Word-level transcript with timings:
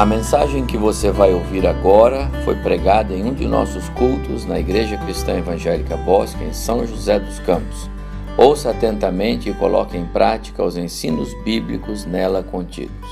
A 0.00 0.06
mensagem 0.06 0.64
que 0.64 0.78
você 0.78 1.10
vai 1.10 1.30
ouvir 1.34 1.66
agora 1.66 2.26
foi 2.42 2.56
pregada 2.56 3.12
em 3.12 3.22
um 3.22 3.34
de 3.34 3.46
nossos 3.46 3.86
cultos 3.90 4.46
na 4.46 4.58
Igreja 4.58 4.96
Cristã 4.96 5.36
Evangélica 5.36 5.94
Bosque, 5.94 6.42
em 6.42 6.54
São 6.54 6.86
José 6.86 7.20
dos 7.20 7.38
Campos. 7.40 7.90
Ouça 8.34 8.70
atentamente 8.70 9.50
e 9.50 9.52
coloque 9.52 9.98
em 9.98 10.06
prática 10.06 10.64
os 10.64 10.78
ensinos 10.78 11.34
bíblicos 11.44 12.06
nela 12.06 12.42
contidos. 12.42 13.10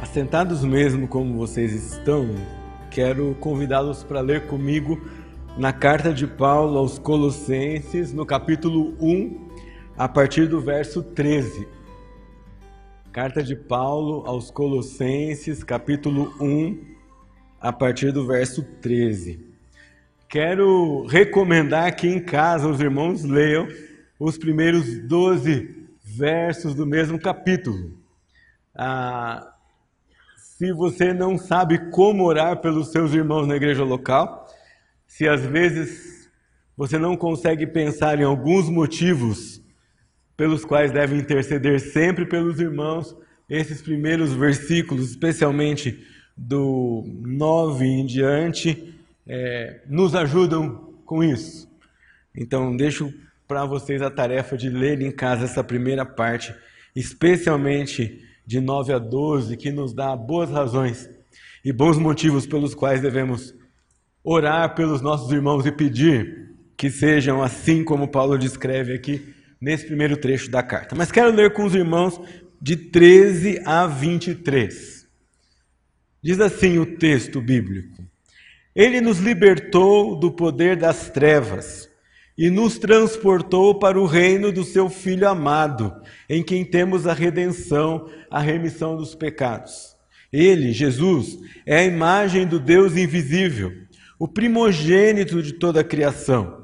Assentados 0.00 0.62
mesmo 0.62 1.08
como 1.08 1.36
vocês 1.36 1.72
estão, 1.72 2.36
quero 2.92 3.36
convidá-los 3.40 4.04
para 4.04 4.20
ler 4.20 4.46
comigo 4.46 4.96
na 5.58 5.72
carta 5.72 6.14
de 6.14 6.28
Paulo 6.28 6.78
aos 6.78 7.00
Colossenses, 7.00 8.12
no 8.12 8.24
capítulo 8.24 8.94
1, 9.00 9.48
a 9.98 10.06
partir 10.06 10.46
do 10.46 10.60
verso 10.60 11.02
13. 11.02 11.66
Carta 13.14 13.44
de 13.44 13.54
Paulo 13.54 14.24
aos 14.26 14.50
Colossenses, 14.50 15.62
capítulo 15.62 16.34
1, 16.40 16.84
a 17.60 17.72
partir 17.72 18.10
do 18.10 18.26
verso 18.26 18.64
13. 18.82 19.38
Quero 20.28 21.06
recomendar 21.06 21.94
que 21.94 22.08
em 22.08 22.18
casa 22.18 22.66
os 22.66 22.80
irmãos 22.80 23.22
leiam 23.22 23.68
os 24.18 24.36
primeiros 24.36 24.98
12 25.06 25.86
versos 26.02 26.74
do 26.74 26.84
mesmo 26.84 27.16
capítulo. 27.16 27.96
Ah, 28.74 29.48
se 30.36 30.72
você 30.72 31.12
não 31.12 31.38
sabe 31.38 31.92
como 31.92 32.24
orar 32.24 32.56
pelos 32.56 32.90
seus 32.90 33.14
irmãos 33.14 33.46
na 33.46 33.54
igreja 33.54 33.84
local, 33.84 34.44
se 35.06 35.28
às 35.28 35.42
vezes 35.42 36.28
você 36.76 36.98
não 36.98 37.16
consegue 37.16 37.64
pensar 37.64 38.18
em 38.18 38.24
alguns 38.24 38.68
motivos 38.68 39.62
pelos 40.36 40.64
quais 40.64 40.90
deve 40.90 41.16
interceder 41.16 41.80
sempre 41.80 42.26
pelos 42.26 42.60
irmãos. 42.60 43.16
Esses 43.48 43.82
primeiros 43.82 44.32
versículos, 44.32 45.10
especialmente 45.10 46.04
do 46.36 47.04
9 47.22 47.84
em 47.84 48.06
diante, 48.06 48.94
é, 49.26 49.80
nos 49.86 50.14
ajudam 50.14 50.94
com 51.04 51.22
isso. 51.22 51.68
Então, 52.36 52.76
deixo 52.76 53.12
para 53.46 53.64
vocês 53.64 54.02
a 54.02 54.10
tarefa 54.10 54.56
de 54.56 54.68
ler 54.68 55.00
em 55.00 55.12
casa 55.12 55.44
essa 55.44 55.62
primeira 55.62 56.04
parte, 56.04 56.54
especialmente 56.96 58.24
de 58.46 58.60
9 58.60 58.92
a 58.92 58.98
12, 58.98 59.56
que 59.56 59.70
nos 59.70 59.92
dá 59.92 60.16
boas 60.16 60.50
razões 60.50 61.08
e 61.64 61.72
bons 61.72 61.98
motivos 61.98 62.46
pelos 62.46 62.74
quais 62.74 63.00
devemos 63.00 63.54
orar 64.22 64.74
pelos 64.74 65.00
nossos 65.00 65.30
irmãos 65.30 65.66
e 65.66 65.72
pedir 65.72 66.50
que 66.76 66.90
sejam 66.90 67.42
assim 67.42 67.84
como 67.84 68.08
Paulo 68.08 68.38
descreve 68.38 68.94
aqui 68.94 69.33
nesse 69.64 69.86
primeiro 69.86 70.14
trecho 70.18 70.50
da 70.50 70.62
carta. 70.62 70.94
Mas 70.94 71.10
quero 71.10 71.34
ler 71.34 71.54
com 71.54 71.64
os 71.64 71.74
irmãos 71.74 72.20
de 72.60 72.76
13 72.76 73.62
a 73.64 73.86
23. 73.86 75.08
Diz 76.22 76.38
assim 76.38 76.78
o 76.78 76.84
texto 76.84 77.40
bíblico: 77.40 78.04
Ele 78.76 79.00
nos 79.00 79.18
libertou 79.18 80.20
do 80.20 80.30
poder 80.30 80.76
das 80.76 81.08
trevas 81.08 81.88
e 82.36 82.50
nos 82.50 82.78
transportou 82.78 83.78
para 83.78 83.98
o 83.98 84.04
reino 84.04 84.52
do 84.52 84.64
seu 84.64 84.90
Filho 84.90 85.26
amado, 85.26 85.94
em 86.28 86.42
quem 86.42 86.62
temos 86.62 87.06
a 87.06 87.14
redenção, 87.14 88.10
a 88.30 88.40
remissão 88.40 88.96
dos 88.96 89.14
pecados. 89.14 89.96
Ele, 90.30 90.72
Jesus, 90.72 91.38
é 91.64 91.78
a 91.78 91.84
imagem 91.84 92.46
do 92.46 92.60
Deus 92.60 92.96
invisível, 92.96 93.72
o 94.18 94.28
primogênito 94.28 95.42
de 95.42 95.54
toda 95.54 95.80
a 95.80 95.84
criação 95.84 96.63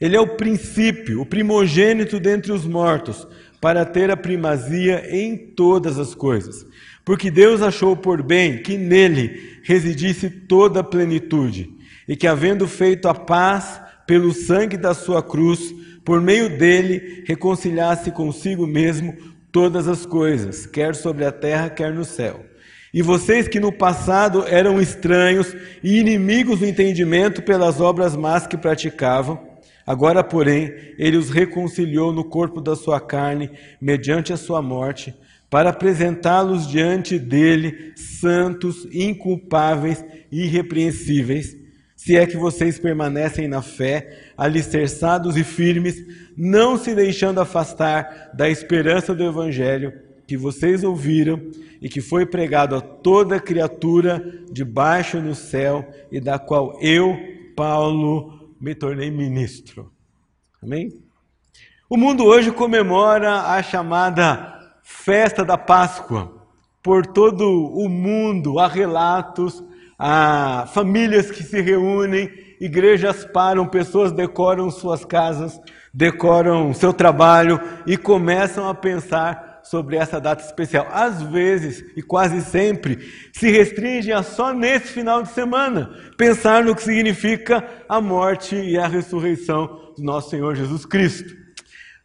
Ele 0.00 0.16
é 0.16 0.20
o 0.20 0.36
princípio, 0.36 1.20
o 1.20 1.26
primogênito 1.26 2.20
dentre 2.20 2.52
os 2.52 2.64
mortos 2.64 3.26
para 3.60 3.84
ter 3.84 4.10
a 4.10 4.16
primazia 4.16 5.04
em 5.10 5.36
todas 5.36 5.98
as 5.98 6.14
coisas. 6.14 6.64
Porque 7.04 7.30
Deus 7.30 7.62
achou 7.62 7.96
por 7.96 8.22
bem 8.22 8.62
que 8.62 8.76
nele 8.76 9.60
residisse 9.62 10.30
toda 10.30 10.80
a 10.80 10.84
plenitude, 10.84 11.70
e 12.06 12.14
que, 12.14 12.26
havendo 12.26 12.68
feito 12.68 13.08
a 13.08 13.14
paz 13.14 13.80
pelo 14.06 14.32
sangue 14.32 14.76
da 14.76 14.94
sua 14.94 15.22
cruz, 15.22 15.74
por 16.04 16.20
meio 16.20 16.56
dele 16.56 17.24
reconciliasse 17.26 18.10
consigo 18.10 18.66
mesmo 18.66 19.14
todas 19.50 19.88
as 19.88 20.06
coisas, 20.06 20.64
quer 20.66 20.94
sobre 20.94 21.24
a 21.24 21.32
terra, 21.32 21.68
quer 21.68 21.92
no 21.92 22.04
céu. 22.04 22.46
E 22.92 23.02
vocês 23.02 23.48
que 23.48 23.60
no 23.60 23.70
passado 23.70 24.44
eram 24.46 24.80
estranhos 24.80 25.54
e 25.82 25.98
inimigos 25.98 26.60
do 26.60 26.66
entendimento 26.66 27.42
pelas 27.42 27.80
obras 27.80 28.16
más 28.16 28.46
que 28.46 28.56
praticavam, 28.56 29.47
Agora, 29.88 30.22
porém, 30.22 30.70
ele 30.98 31.16
os 31.16 31.30
reconciliou 31.30 32.12
no 32.12 32.22
corpo 32.22 32.60
da 32.60 32.76
sua 32.76 33.00
carne, 33.00 33.50
mediante 33.80 34.34
a 34.34 34.36
sua 34.36 34.60
morte, 34.60 35.14
para 35.48 35.70
apresentá-los 35.70 36.68
diante 36.68 37.18
dele 37.18 37.94
santos, 37.96 38.86
inculpáveis 38.92 40.04
irrepreensíveis, 40.30 41.56
se 41.96 42.18
é 42.18 42.26
que 42.26 42.36
vocês 42.36 42.78
permanecem 42.78 43.48
na 43.48 43.62
fé, 43.62 44.26
alicerçados 44.36 45.38
e 45.38 45.42
firmes, 45.42 46.04
não 46.36 46.76
se 46.76 46.94
deixando 46.94 47.40
afastar 47.40 48.32
da 48.34 48.46
esperança 48.46 49.14
do 49.14 49.24
evangelho 49.24 49.94
que 50.26 50.36
vocês 50.36 50.84
ouviram 50.84 51.40
e 51.80 51.88
que 51.88 52.02
foi 52.02 52.26
pregado 52.26 52.76
a 52.76 52.82
toda 52.82 53.40
criatura 53.40 54.22
debaixo 54.52 55.18
no 55.18 55.34
céu 55.34 55.90
e 56.12 56.20
da 56.20 56.38
qual 56.38 56.78
eu, 56.82 57.16
Paulo, 57.56 58.37
me 58.60 58.74
tornei 58.74 59.10
ministro. 59.10 59.92
Amém? 60.62 60.92
O 61.88 61.96
mundo 61.96 62.24
hoje 62.24 62.50
comemora 62.50 63.42
a 63.42 63.62
chamada 63.62 64.58
festa 64.82 65.44
da 65.44 65.56
Páscoa. 65.56 66.46
Por 66.82 67.06
todo 67.06 67.44
o 67.48 67.88
mundo 67.88 68.58
há 68.58 68.66
relatos, 68.66 69.62
há 69.98 70.68
famílias 70.72 71.30
que 71.30 71.42
se 71.42 71.60
reúnem, 71.60 72.30
igrejas 72.60 73.24
param, 73.24 73.66
pessoas 73.66 74.12
decoram 74.12 74.70
suas 74.70 75.04
casas, 75.04 75.60
decoram 75.92 76.74
seu 76.74 76.92
trabalho 76.92 77.60
e 77.86 77.96
começam 77.96 78.68
a 78.68 78.74
pensar 78.74 79.47
sobre 79.70 79.96
essa 79.96 80.20
data 80.20 80.42
especial. 80.42 80.86
Às 80.90 81.22
vezes, 81.22 81.84
e 81.96 82.02
quase 82.02 82.40
sempre, 82.42 82.98
se 83.32 83.50
restringe 83.50 84.12
a 84.12 84.22
só 84.22 84.52
nesse 84.52 84.88
final 84.88 85.22
de 85.22 85.28
semana 85.30 85.90
pensar 86.16 86.64
no 86.64 86.74
que 86.74 86.82
significa 86.82 87.66
a 87.88 88.00
morte 88.00 88.56
e 88.56 88.78
a 88.78 88.86
ressurreição 88.86 89.92
do 89.96 90.02
nosso 90.02 90.30
Senhor 90.30 90.54
Jesus 90.54 90.86
Cristo. 90.86 91.36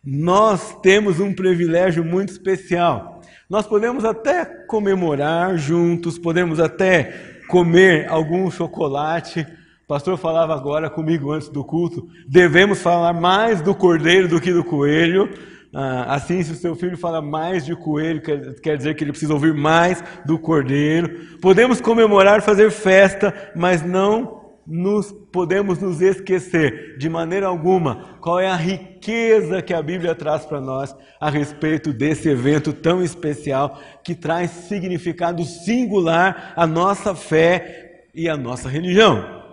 Nós 0.04 0.78
temos 0.82 1.20
um 1.22 1.34
privilégio 1.34 2.04
muito 2.04 2.30
especial. 2.30 3.22
Nós 3.50 3.66
podemos 3.66 4.04
até 4.04 4.44
comemorar 4.44 5.58
juntos, 5.58 6.18
podemos 6.18 6.60
até 6.60 7.40
comer 7.48 8.10
algum 8.10 8.52
chocolate. 8.52 9.48
O 9.86 9.88
pastor 9.88 10.18
falava 10.18 10.54
agora 10.54 10.90
comigo 10.90 11.32
antes 11.32 11.48
do 11.48 11.64
culto. 11.64 12.08
Devemos 12.28 12.82
falar 12.82 13.14
mais 13.14 13.62
do 13.62 13.74
cordeiro 13.74 14.28
do 14.28 14.42
que 14.42 14.52
do 14.52 14.64
coelho. 14.64 15.30
Ah, 15.74 16.16
assim, 16.16 16.44
se 16.44 16.52
o 16.52 16.56
seu 16.56 16.76
filho 16.76 16.96
fala 16.96 17.22
mais 17.22 17.66
de 17.66 17.76
coelho, 17.76 18.22
quer, 18.22 18.54
quer 18.62 18.78
dizer 18.78 18.94
que 18.94 19.04
ele 19.04 19.12
precisa 19.12 19.34
ouvir 19.34 19.54
mais 19.54 20.04
do 20.24 20.38
cordeiro. 20.38 21.38
Podemos 21.42 21.82
comemorar, 21.82 22.44
fazer 22.44 22.70
festa, 22.70 23.34
mas 23.56 23.84
não 23.84 24.44
nos 24.66 25.12
podemos 25.32 25.80
nos 25.80 26.00
esquecer 26.00 26.98
de 26.98 27.10
maneira 27.10 27.48
alguma 27.48 28.18
qual 28.22 28.40
é 28.40 28.48
a 28.48 28.56
riqueza 28.56 29.62
que 29.62 29.74
a 29.74 29.82
Bíblia 29.82 30.16
traz 30.16 30.46
para 30.46 30.62
nós 30.62 30.96
a 31.20 31.30
respeito 31.30 31.92
desse 31.92 32.30
evento 32.30 32.72
tão 32.72 33.04
especial 33.04 33.82
que 34.04 34.16
traz 34.16 34.52
significado 34.52 35.44
singular 35.44 36.54
à 36.56 36.66
nossa 36.66 37.14
fé 37.14 38.06
e 38.14 38.30
à 38.30 38.38
nossa 38.38 38.70
religião. 38.70 39.44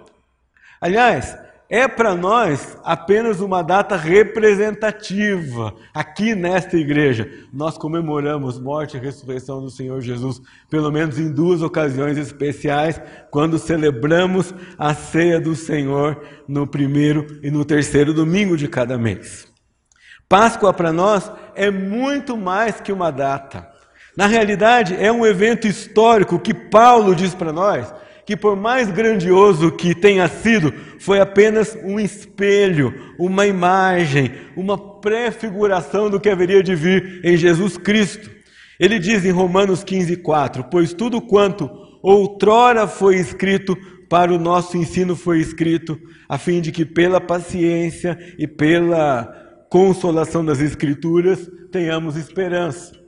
Aliás, 0.81 1.37
é 1.71 1.87
para 1.87 2.17
nós 2.17 2.77
apenas 2.83 3.41
uma 3.41 3.63
data 3.63 3.95
representativa. 3.95 5.73
Aqui 5.95 6.35
nesta 6.35 6.77
igreja, 6.77 7.31
nós 7.53 7.79
comemoramos 7.79 8.59
morte 8.59 8.97
e 8.97 9.01
ressurreição 9.01 9.61
do 9.61 9.71
Senhor 9.71 10.01
Jesus, 10.01 10.43
pelo 10.69 10.91
menos 10.91 11.17
em 11.17 11.33
duas 11.33 11.63
ocasiões 11.63 12.19
especiais, 12.19 13.01
quando 13.31 13.57
celebramos 13.57 14.53
a 14.77 14.93
ceia 14.93 15.41
do 15.41 15.55
Senhor 15.55 16.21
no 16.49 16.67
primeiro 16.67 17.39
e 17.41 17.53
no 17.53 17.65
terceiro 17.65 18.13
domingo 18.13 18.57
de 18.57 18.67
cada 18.67 18.99
mês. 18.99 19.47
Páscoa 20.29 20.73
para 20.73 20.93
nós 20.93 21.31
é 21.55 21.71
muito 21.71 22.37
mais 22.37 22.81
que 22.81 22.91
uma 22.91 23.13
data. 23.13 23.71
Na 24.17 24.27
realidade, 24.27 24.97
é 24.97 25.11
um 25.13 25.25
evento 25.25 25.69
histórico 25.69 26.41
que 26.41 26.53
Paulo 26.53 27.15
diz 27.15 27.33
para 27.33 27.53
nós 27.53 27.95
que, 28.25 28.37
por 28.37 28.57
mais 28.57 28.91
grandioso 28.91 29.73
que 29.73 29.95
tenha 29.95 30.29
sido, 30.29 30.73
foi 30.99 31.21
apenas 31.21 31.77
um 31.83 31.99
espelho, 31.99 32.95
uma 33.19 33.47
imagem, 33.47 34.33
uma 34.57 34.79
prefiguração 35.01 36.11
do 36.11 36.21
que 36.21 36.29
haveria 36.29 36.63
de 36.63 36.75
vir 36.75 37.21
em 37.25 37.37
Jesus 37.37 37.77
Cristo. 37.77 38.31
Ele 38.79 38.99
diz 38.99 39.25
em 39.25 39.31
Romanos 39.31 39.83
15, 39.85 40.17
4: 40.17 40.65
Pois 40.71 40.93
tudo 40.93 41.21
quanto 41.21 41.71
outrora 42.03 42.87
foi 42.87 43.17
escrito 43.17 43.77
para 44.11 44.33
o 44.33 44.39
nosso 44.39 44.77
ensino 44.77 45.15
foi 45.15 45.39
escrito, 45.39 45.97
a 46.29 46.37
fim 46.37 46.61
de 46.61 46.73
que 46.73 46.85
pela 46.85 47.21
paciência 47.21 48.19
e 48.37 48.45
pela 48.45 49.25
consolação 49.71 50.45
das 50.45 50.61
Escrituras 50.61 51.49
tenhamos 51.71 52.17
esperança. 52.17 53.00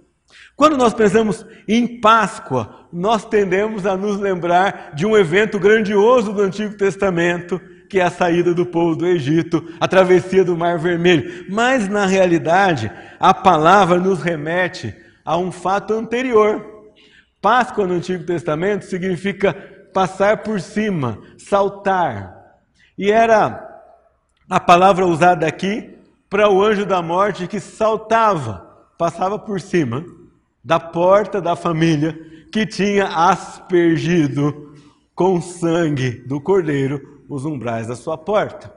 Quando 0.62 0.76
nós 0.76 0.94
pensamos 0.94 1.44
em 1.66 1.98
Páscoa, 2.00 2.86
nós 2.92 3.24
tendemos 3.24 3.84
a 3.84 3.96
nos 3.96 4.16
lembrar 4.16 4.92
de 4.94 5.04
um 5.04 5.16
evento 5.16 5.58
grandioso 5.58 6.32
do 6.32 6.40
Antigo 6.40 6.76
Testamento, 6.76 7.60
que 7.90 7.98
é 7.98 8.04
a 8.04 8.10
saída 8.12 8.54
do 8.54 8.64
povo 8.64 8.94
do 8.94 9.04
Egito, 9.04 9.74
a 9.80 9.88
travessia 9.88 10.44
do 10.44 10.56
Mar 10.56 10.78
Vermelho. 10.78 11.46
Mas, 11.50 11.88
na 11.88 12.06
realidade, 12.06 12.92
a 13.18 13.34
palavra 13.34 13.98
nos 13.98 14.22
remete 14.22 14.94
a 15.24 15.36
um 15.36 15.50
fato 15.50 15.94
anterior. 15.94 16.64
Páscoa 17.40 17.84
no 17.84 17.94
Antigo 17.94 18.24
Testamento 18.24 18.84
significa 18.84 19.52
passar 19.92 20.44
por 20.44 20.60
cima, 20.60 21.18
saltar. 21.38 22.36
E 22.96 23.10
era 23.10 23.68
a 24.48 24.60
palavra 24.60 25.08
usada 25.08 25.44
aqui 25.44 25.98
para 26.30 26.48
o 26.48 26.62
anjo 26.62 26.86
da 26.86 27.02
morte 27.02 27.48
que 27.48 27.58
saltava, 27.58 28.64
passava 28.96 29.40
por 29.40 29.60
cima 29.60 30.21
da 30.64 30.78
porta 30.78 31.40
da 31.40 31.56
família 31.56 32.18
que 32.52 32.66
tinha 32.66 33.06
aspergido 33.06 34.74
com 35.14 35.40
sangue 35.40 36.10
do 36.26 36.40
cordeiro 36.40 37.24
os 37.28 37.44
umbrais 37.44 37.86
da 37.86 37.96
sua 37.96 38.18
porta. 38.18 38.72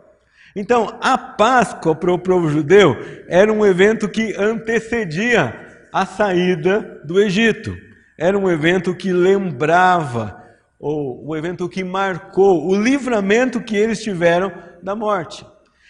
Então, 0.56 0.98
a 1.02 1.18
Páscoa 1.18 1.94
para 1.94 2.14
o 2.14 2.20
povo 2.20 2.50
judeu 2.50 2.96
era 3.28 3.52
um 3.52 3.66
evento 3.66 4.08
que 4.08 4.34
antecedia 4.38 5.54
a 5.92 6.06
saída 6.06 7.02
do 7.04 7.22
Egito. 7.22 7.76
Era 8.18 8.38
um 8.38 8.50
evento 8.50 8.96
que 8.96 9.12
lembrava, 9.12 10.42
ou 10.80 11.28
o 11.28 11.36
evento 11.36 11.68
que 11.68 11.84
marcou 11.84 12.66
o 12.66 12.76
livramento 12.76 13.62
que 13.62 13.76
eles 13.76 14.02
tiveram 14.02 14.52
da 14.82 14.96
morte. 14.96 15.46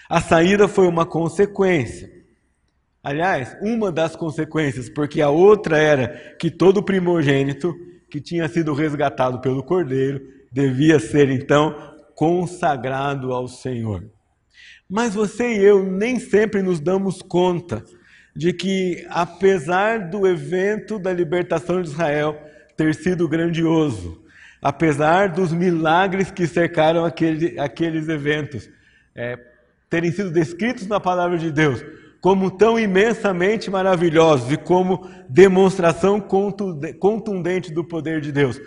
A 0.10 0.20
saída 0.20 0.68
foi 0.68 0.88
uma 0.88 1.06
consequência. 1.06 2.15
Aliás, 3.06 3.56
uma 3.62 3.92
das 3.92 4.16
consequências, 4.16 4.90
porque 4.90 5.22
a 5.22 5.30
outra 5.30 5.78
era 5.78 6.08
que 6.40 6.50
todo 6.50 6.82
primogênito 6.82 7.72
que 8.10 8.20
tinha 8.20 8.48
sido 8.48 8.74
resgatado 8.74 9.40
pelo 9.42 9.62
cordeiro 9.62 10.20
devia 10.52 10.98
ser 10.98 11.30
então 11.30 11.94
consagrado 12.16 13.32
ao 13.32 13.48
Senhor. 13.48 14.04
Mas 14.90 15.14
você 15.14 15.54
e 15.54 15.64
eu 15.64 15.84
nem 15.84 16.18
sempre 16.18 16.64
nos 16.64 16.80
damos 16.80 17.22
conta 17.22 17.86
de 18.36 18.52
que, 18.52 19.06
apesar 19.12 20.10
do 20.10 20.26
evento 20.26 20.98
da 20.98 21.14
libertação 21.14 21.84
de 21.84 21.90
Israel 21.90 22.36
ter 22.76 22.96
sido 22.96 23.30
grandioso, 23.30 24.20
apesar 24.60 25.30
dos 25.30 25.54
milagres 25.54 26.32
que 26.32 26.48
cercaram 26.48 27.06
aquele, 27.06 27.60
aqueles 27.60 28.10
eventos 28.10 28.68
é, 29.14 29.38
terem 29.92 30.12
sido 30.12 30.32
descritos 30.32 30.88
na 30.88 31.00
palavra 31.00 31.38
de 31.38 31.52
Deus, 31.52 31.86
como 32.26 32.50
tão 32.50 32.80
imensamente 32.80 33.70
maravilhosos 33.70 34.52
e 34.52 34.58
como 34.58 35.08
demonstração 35.30 36.20
contundente 37.00 37.72
do 37.72 37.84
poder 37.84 38.20
de 38.20 38.32
Deus. 38.32 38.60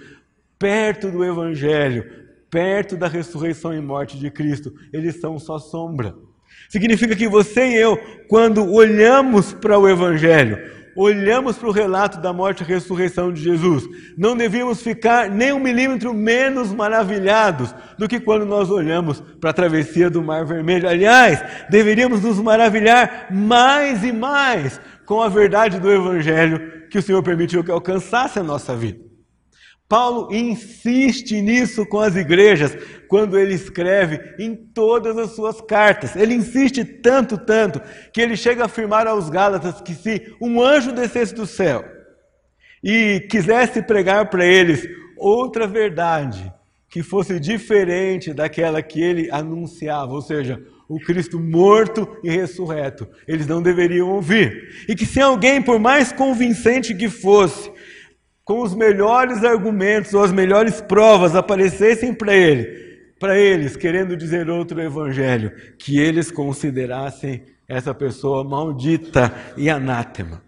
Perto 0.56 1.10
do 1.10 1.24
Evangelho, 1.24 2.08
perto 2.48 2.96
da 2.96 3.08
ressurreição 3.08 3.74
e 3.74 3.80
morte 3.80 4.16
de 4.16 4.30
Cristo, 4.30 4.72
eles 4.92 5.20
são 5.20 5.40
só 5.40 5.58
sombra. 5.58 6.14
Significa 6.68 7.16
que 7.16 7.26
você 7.26 7.70
e 7.70 7.74
eu, 7.74 7.96
quando 8.28 8.64
olhamos 8.72 9.52
para 9.52 9.76
o 9.76 9.88
Evangelho, 9.88 10.77
olhamos 10.98 11.56
para 11.56 11.68
o 11.68 11.72
relato 11.72 12.20
da 12.20 12.32
morte 12.32 12.62
e 12.62 12.66
ressurreição 12.66 13.32
de 13.32 13.40
Jesus, 13.40 13.88
não 14.16 14.36
devíamos 14.36 14.82
ficar 14.82 15.30
nem 15.30 15.52
um 15.52 15.60
milímetro 15.60 16.12
menos 16.12 16.72
maravilhados 16.72 17.72
do 17.96 18.08
que 18.08 18.18
quando 18.18 18.44
nós 18.44 18.68
olhamos 18.68 19.22
para 19.40 19.50
a 19.50 19.54
travessia 19.54 20.10
do 20.10 20.20
Mar 20.20 20.44
Vermelho. 20.44 20.88
Aliás, 20.88 21.40
deveríamos 21.70 22.22
nos 22.22 22.40
maravilhar 22.40 23.28
mais 23.30 24.02
e 24.02 24.10
mais 24.10 24.80
com 25.06 25.22
a 25.22 25.28
verdade 25.28 25.78
do 25.78 25.90
Evangelho 25.90 26.88
que 26.90 26.98
o 26.98 27.02
Senhor 27.02 27.22
permitiu 27.22 27.62
que 27.62 27.70
alcançasse 27.70 28.40
a 28.40 28.42
nossa 28.42 28.74
vida. 28.74 29.07
Paulo 29.88 30.28
insiste 30.34 31.40
nisso 31.40 31.86
com 31.86 31.98
as 31.98 32.14
igrejas 32.14 32.76
quando 33.08 33.38
ele 33.38 33.54
escreve 33.54 34.34
em 34.38 34.54
todas 34.54 35.16
as 35.16 35.30
suas 35.30 35.62
cartas. 35.62 36.14
Ele 36.14 36.34
insiste 36.34 36.84
tanto, 36.84 37.38
tanto, 37.38 37.80
que 38.12 38.20
ele 38.20 38.36
chega 38.36 38.62
a 38.62 38.66
afirmar 38.66 39.06
aos 39.06 39.30
Gálatas 39.30 39.80
que 39.80 39.94
se 39.94 40.34
um 40.40 40.62
anjo 40.62 40.92
descesse 40.92 41.34
do 41.34 41.46
céu 41.46 41.84
e 42.84 43.26
quisesse 43.30 43.80
pregar 43.80 44.28
para 44.28 44.44
eles 44.44 44.86
outra 45.16 45.66
verdade 45.66 46.52
que 46.90 47.02
fosse 47.02 47.40
diferente 47.40 48.32
daquela 48.32 48.82
que 48.82 49.00
ele 49.00 49.30
anunciava, 49.30 50.12
ou 50.12 50.22
seja, 50.22 50.62
o 50.88 50.98
Cristo 50.98 51.38
morto 51.38 52.08
e 52.24 52.30
ressurreto, 52.30 53.06
eles 53.26 53.46
não 53.46 53.60
deveriam 53.60 54.08
ouvir. 54.10 54.84
E 54.88 54.94
que 54.94 55.04
se 55.04 55.20
alguém, 55.20 55.60
por 55.60 55.78
mais 55.78 56.12
convincente 56.12 56.94
que 56.94 57.10
fosse, 57.10 57.70
com 58.48 58.62
os 58.62 58.74
melhores 58.74 59.44
argumentos 59.44 60.14
ou 60.14 60.22
as 60.22 60.32
melhores 60.32 60.80
provas 60.80 61.36
aparecessem 61.36 62.14
para 62.14 62.34
ele, 62.34 62.64
para 63.20 63.38
eles, 63.38 63.76
querendo 63.76 64.16
dizer 64.16 64.48
outro 64.48 64.80
evangelho, 64.80 65.52
que 65.78 66.00
eles 66.00 66.30
considerassem 66.30 67.42
essa 67.68 67.92
pessoa 67.92 68.42
maldita 68.42 69.30
e 69.54 69.68
anátema. 69.68 70.40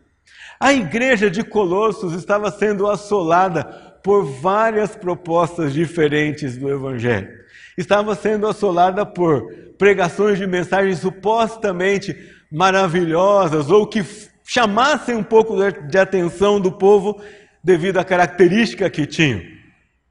A 0.58 0.72
igreja 0.72 1.30
de 1.30 1.44
Colossos 1.44 2.14
estava 2.14 2.50
sendo 2.50 2.86
assolada 2.86 3.64
por 4.02 4.24
várias 4.24 4.96
propostas 4.96 5.74
diferentes 5.74 6.56
do 6.56 6.70
evangelho. 6.70 7.28
Estava 7.76 8.14
sendo 8.14 8.46
assolada 8.46 9.04
por 9.04 9.52
pregações 9.76 10.38
de 10.38 10.46
mensagens 10.46 11.00
supostamente 11.00 12.16
maravilhosas 12.50 13.68
ou 13.70 13.86
que 13.86 14.02
chamassem 14.42 15.14
um 15.14 15.22
pouco 15.22 15.54
de 15.86 15.98
atenção 15.98 16.58
do 16.58 16.72
povo 16.72 17.20
devido 17.62 17.98
à 17.98 18.04
característica 18.04 18.88
que 18.88 19.06
tinham. 19.06 19.42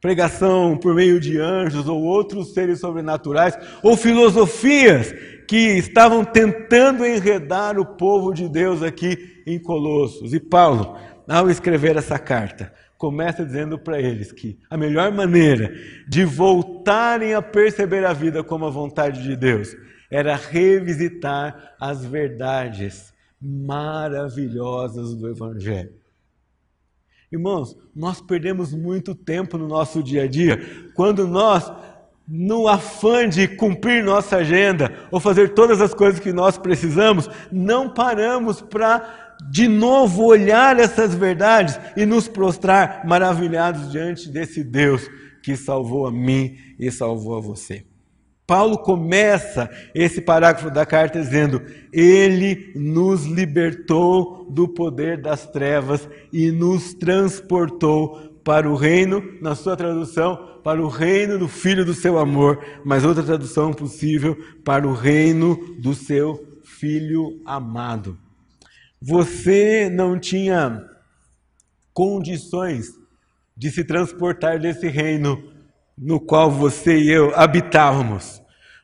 Pregação 0.01 0.77
por 0.77 0.95
meio 0.95 1.19
de 1.19 1.37
anjos 1.39 1.87
ou 1.87 2.01
outros 2.01 2.53
seres 2.53 2.79
sobrenaturais, 2.79 3.57
ou 3.83 3.97
filosofias 3.97 5.13
que 5.47 5.77
estavam 5.77 6.23
tentando 6.23 7.05
enredar 7.05 7.77
o 7.77 7.85
povo 7.85 8.33
de 8.33 8.47
Deus 8.47 8.81
aqui 8.81 9.41
em 9.45 9.59
Colossos. 9.59 10.33
E 10.33 10.39
Paulo, 10.39 10.95
ao 11.27 11.49
escrever 11.49 11.97
essa 11.97 12.17
carta, 12.17 12.71
começa 12.97 13.45
dizendo 13.45 13.79
para 13.79 13.99
eles 13.99 14.31
que 14.31 14.59
a 14.69 14.77
melhor 14.77 15.11
maneira 15.11 15.73
de 16.07 16.23
voltarem 16.23 17.33
a 17.33 17.41
perceber 17.41 18.05
a 18.05 18.13
vida 18.13 18.43
como 18.43 18.65
a 18.65 18.69
vontade 18.69 19.23
de 19.23 19.35
Deus 19.35 19.75
era 20.11 20.35
revisitar 20.35 21.75
as 21.79 22.05
verdades 22.05 23.13
maravilhosas 23.41 25.15
do 25.15 25.29
Evangelho. 25.29 25.98
Irmãos, 27.31 27.77
nós 27.95 28.19
perdemos 28.19 28.73
muito 28.73 29.13
tempo 29.13 29.57
no 29.57 29.67
nosso 29.67 30.01
dia 30.01 30.23
a 30.23 30.27
dia 30.27 30.59
quando 30.95 31.27
nós, 31.27 31.71
no 32.27 32.67
afã 32.67 33.29
de 33.29 33.47
cumprir 33.47 34.03
nossa 34.03 34.37
agenda 34.37 34.91
ou 35.11 35.19
fazer 35.19 35.53
todas 35.53 35.79
as 35.79 35.93
coisas 35.93 36.19
que 36.19 36.33
nós 36.33 36.57
precisamos, 36.57 37.29
não 37.51 37.93
paramos 37.93 38.61
para 38.61 39.35
de 39.51 39.67
novo 39.67 40.25
olhar 40.25 40.79
essas 40.79 41.13
verdades 41.13 41.79
e 41.95 42.05
nos 42.05 42.27
prostrar 42.27 43.05
maravilhados 43.05 43.91
diante 43.91 44.27
desse 44.27 44.63
Deus 44.63 45.07
que 45.43 45.55
salvou 45.55 46.07
a 46.07 46.11
mim 46.11 46.57
e 46.79 46.91
salvou 46.91 47.37
a 47.37 47.41
você. 47.41 47.85
Paulo 48.49 48.79
começa 48.79 49.69
esse 49.93 50.19
parágrafo 50.19 50.71
da 50.71 50.83
carta 50.83 51.21
dizendo: 51.21 51.61
Ele 51.93 52.71
nos 52.75 53.25
libertou 53.25 54.49
do 54.49 54.67
poder 54.67 55.21
das 55.21 55.45
trevas 55.45 56.09
e 56.33 56.51
nos 56.51 56.95
transportou 56.95 58.39
para 58.43 58.67
o 58.67 58.73
reino, 58.73 59.23
na 59.39 59.53
sua 59.53 59.77
tradução, 59.77 60.59
para 60.63 60.81
o 60.81 60.87
reino 60.87 61.37
do 61.37 61.47
Filho 61.47 61.85
do 61.85 61.93
seu 61.93 62.17
amor, 62.17 62.59
mas 62.83 63.05
outra 63.05 63.21
tradução 63.21 63.71
possível, 63.71 64.35
para 64.65 64.87
o 64.87 64.95
reino 64.95 65.55
do 65.77 65.93
seu 65.93 66.59
Filho 66.63 67.39
amado. 67.45 68.17
Você 68.99 69.91
não 69.91 70.19
tinha 70.19 70.83
condições 71.93 72.87
de 73.55 73.69
se 73.69 73.83
transportar 73.83 74.59
desse 74.59 74.87
reino 74.87 75.53
no 75.95 76.19
qual 76.19 76.49
você 76.49 76.97
e 76.97 77.11
eu 77.11 77.31
habitávamos. 77.35 78.38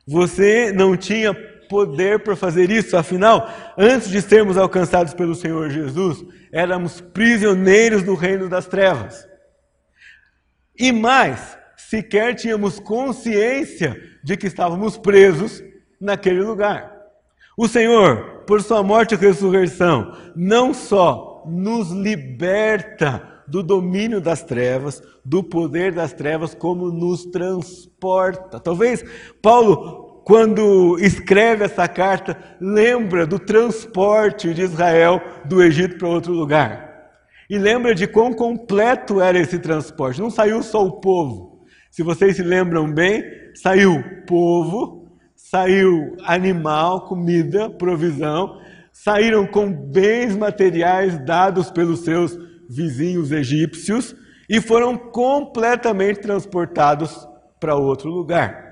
Você 0.06 0.72
não 0.72 0.96
tinha 0.96 1.34
poder 1.68 2.20
para 2.20 2.36
fazer 2.36 2.70
isso, 2.70 2.96
afinal, 2.96 3.50
antes 3.76 4.08
de 4.08 4.22
sermos 4.22 4.56
alcançados 4.56 5.12
pelo 5.12 5.34
Senhor 5.34 5.68
Jesus, 5.68 6.24
éramos 6.52 7.00
prisioneiros 7.00 8.02
do 8.02 8.14
reino 8.14 8.48
das 8.48 8.66
trevas. 8.66 9.26
E 10.78 10.92
mais, 10.92 11.58
sequer 11.76 12.34
tínhamos 12.34 12.78
consciência 12.78 14.00
de 14.22 14.36
que 14.36 14.46
estávamos 14.46 14.96
presos 14.96 15.62
naquele 16.00 16.42
lugar. 16.42 16.94
O 17.56 17.66
Senhor, 17.66 18.44
por 18.46 18.62
sua 18.62 18.82
morte 18.82 19.14
e 19.14 19.18
ressurreição, 19.18 20.16
não 20.36 20.74
só 20.74 21.42
nos 21.46 21.90
liberta 21.90 23.35
do 23.48 23.62
domínio 23.62 24.20
das 24.20 24.42
trevas, 24.42 25.02
do 25.24 25.42
poder 25.42 25.92
das 25.92 26.12
trevas, 26.12 26.54
como 26.54 26.90
nos 26.90 27.24
transporta. 27.26 28.58
Talvez 28.58 29.04
Paulo, 29.40 30.22
quando 30.24 30.98
escreve 30.98 31.64
essa 31.64 31.86
carta, 31.86 32.36
lembra 32.60 33.26
do 33.26 33.38
transporte 33.38 34.52
de 34.52 34.62
Israel 34.62 35.20
do 35.44 35.62
Egito 35.62 35.98
para 35.98 36.08
outro 36.08 36.32
lugar. 36.32 36.86
E 37.48 37.58
lembra 37.58 37.94
de 37.94 38.06
quão 38.06 38.32
completo 38.32 39.20
era 39.20 39.38
esse 39.38 39.58
transporte. 39.58 40.20
Não 40.20 40.30
saiu 40.30 40.62
só 40.62 40.84
o 40.84 41.00
povo. 41.00 41.64
Se 41.90 42.02
vocês 42.02 42.36
se 42.36 42.42
lembram 42.42 42.92
bem, 42.92 43.22
saiu 43.54 44.02
povo, 44.26 45.08
saiu 45.34 46.16
animal, 46.24 47.06
comida, 47.06 47.70
provisão, 47.70 48.60
saíram 48.92 49.46
com 49.46 49.72
bens 49.72 50.36
materiais 50.36 51.18
dados 51.24 51.70
pelos 51.70 52.00
seus 52.00 52.36
vizinhos 52.68 53.32
egípcios 53.32 54.14
e 54.48 54.60
foram 54.60 54.96
completamente 54.96 56.20
transportados 56.20 57.26
para 57.58 57.74
outro 57.74 58.10
lugar. 58.10 58.66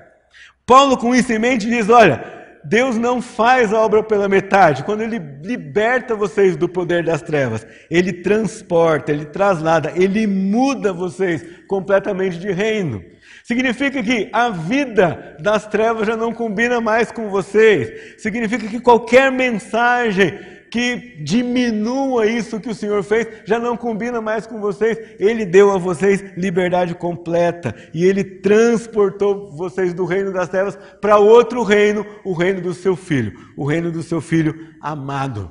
Paulo, 0.65 0.97
com 0.97 1.13
isso 1.13 1.31
em 1.31 1.39
mente, 1.39 1.67
diz: 1.67 1.89
Olha, 1.89 2.35
Deus 2.63 2.97
não 2.97 3.21
faz 3.21 3.71
a 3.71 3.79
obra 3.79 4.01
pela 4.01 4.27
metade. 4.27 4.83
Quando 4.83 5.01
Ele 5.01 5.19
liberta 5.43 6.15
vocês 6.15 6.57
do 6.57 6.67
poder 6.67 7.03
das 7.03 7.21
trevas, 7.21 7.65
Ele 7.89 8.11
transporta, 8.11 9.11
Ele 9.11 9.25
traslada, 9.25 9.93
Ele 9.95 10.25
muda 10.25 10.91
vocês 10.91 11.45
completamente 11.67 12.39
de 12.39 12.51
reino. 12.51 13.03
Significa 13.43 14.01
que 14.01 14.27
a 14.33 14.49
vida 14.49 15.37
das 15.39 15.67
trevas 15.67 16.07
já 16.07 16.17
não 16.17 16.33
combina 16.33 16.81
mais 16.81 17.11
com 17.11 17.29
vocês. 17.29 18.15
Significa 18.19 18.67
que 18.67 18.79
qualquer 18.79 19.31
mensagem 19.31 20.39
que 20.75 21.15
diminua 21.23 22.27
isso 22.27 22.59
que 22.59 22.67
o 22.69 22.75
Senhor 22.75 23.01
fez, 23.01 23.47
já 23.47 23.57
não 23.57 23.77
combina 23.77 24.19
mais 24.19 24.45
com 24.45 24.59
vocês. 24.59 24.97
Ele 25.17 25.45
deu 25.45 25.71
a 25.71 25.77
vocês 25.77 26.21
liberdade 26.35 26.93
completa 26.93 27.73
e 27.93 28.03
ele 28.03 28.25
transportou 28.41 29.49
vocês 29.51 29.93
do 29.93 30.03
reino 30.03 30.33
das 30.33 30.49
trevas 30.49 30.77
para 30.99 31.17
outro 31.17 31.63
reino, 31.63 32.05
o 32.25 32.33
reino 32.33 32.59
do 32.59 32.73
seu 32.73 32.97
filho, 32.97 33.53
o 33.55 33.65
reino 33.65 33.89
do 33.89 34.03
seu 34.03 34.19
filho 34.19 34.75
amado. 34.81 35.49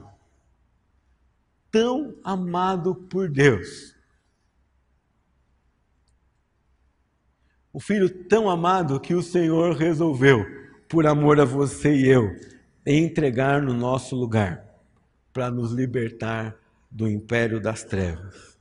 Tão 1.71 2.15
amado 2.23 2.95
por 2.95 3.31
Deus. 3.31 3.97
O 7.73 7.81
filho 7.81 8.11
tão 8.29 8.51
amado 8.51 9.01
que 9.01 9.15
o 9.15 9.23
Senhor 9.23 9.75
resolveu, 9.75 10.45
por 10.87 11.07
amor 11.07 11.41
a 11.41 11.47
você 11.47 11.95
e 11.95 12.09
eu, 12.09 12.31
entregar 12.87 13.63
no 13.63 13.73
nosso 13.73 14.15
lugar 14.15 14.74
para 15.35 15.51
nos 15.51 15.73
libertar 15.73 16.57
do 16.89 17.09
império 17.09 17.61
das 17.61 17.83
trevas. 17.83 18.57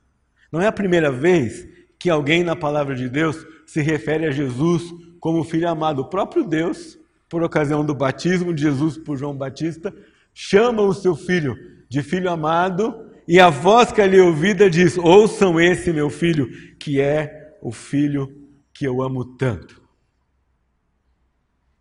Não 0.50 0.60
é 0.60 0.66
a 0.66 0.72
primeira 0.72 1.10
vez 1.10 1.66
que 1.98 2.10
alguém 2.10 2.42
na 2.42 2.56
palavra 2.56 2.94
de 2.96 3.08
Deus 3.08 3.46
se 3.64 3.80
refere 3.80 4.26
a 4.26 4.32
Jesus 4.32 4.82
como 5.20 5.44
filho 5.44 5.68
amado. 5.68 6.02
O 6.02 6.08
próprio 6.10 6.44
Deus, 6.44 6.98
por 7.28 7.42
ocasião 7.44 7.86
do 7.86 7.94
batismo 7.94 8.52
de 8.52 8.62
Jesus 8.62 8.98
por 8.98 9.16
João 9.16 9.36
Batista, 9.36 9.94
chama 10.34 10.82
o 10.82 10.92
seu 10.92 11.14
filho 11.14 11.56
de 11.88 12.02
filho 12.02 12.28
amado 12.28 13.08
e 13.26 13.40
a 13.40 13.48
voz 13.48 13.92
que 13.92 14.02
ali 14.02 14.18
é 14.18 14.22
ouvida 14.22 14.68
diz: 14.68 14.98
Ouçam 14.98 15.60
esse 15.60 15.92
meu 15.92 16.10
filho, 16.10 16.50
que 16.76 17.00
é 17.00 17.56
o 17.62 17.70
filho 17.70 18.48
que 18.72 18.84
eu 18.84 19.00
amo 19.00 19.24
tanto. 19.24 19.80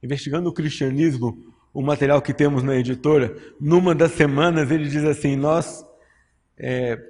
Investigando 0.02 0.50
o 0.50 0.54
cristianismo, 0.54 1.53
o 1.74 1.82
material 1.82 2.22
que 2.22 2.34
temos 2.34 2.62
na 2.62 2.76
editora, 2.76 3.36
numa 3.60 3.96
das 3.96 4.12
semanas 4.12 4.70
ele 4.70 4.88
diz 4.88 5.04
assim: 5.04 5.36
Nós 5.36 5.84
é, 6.58 7.02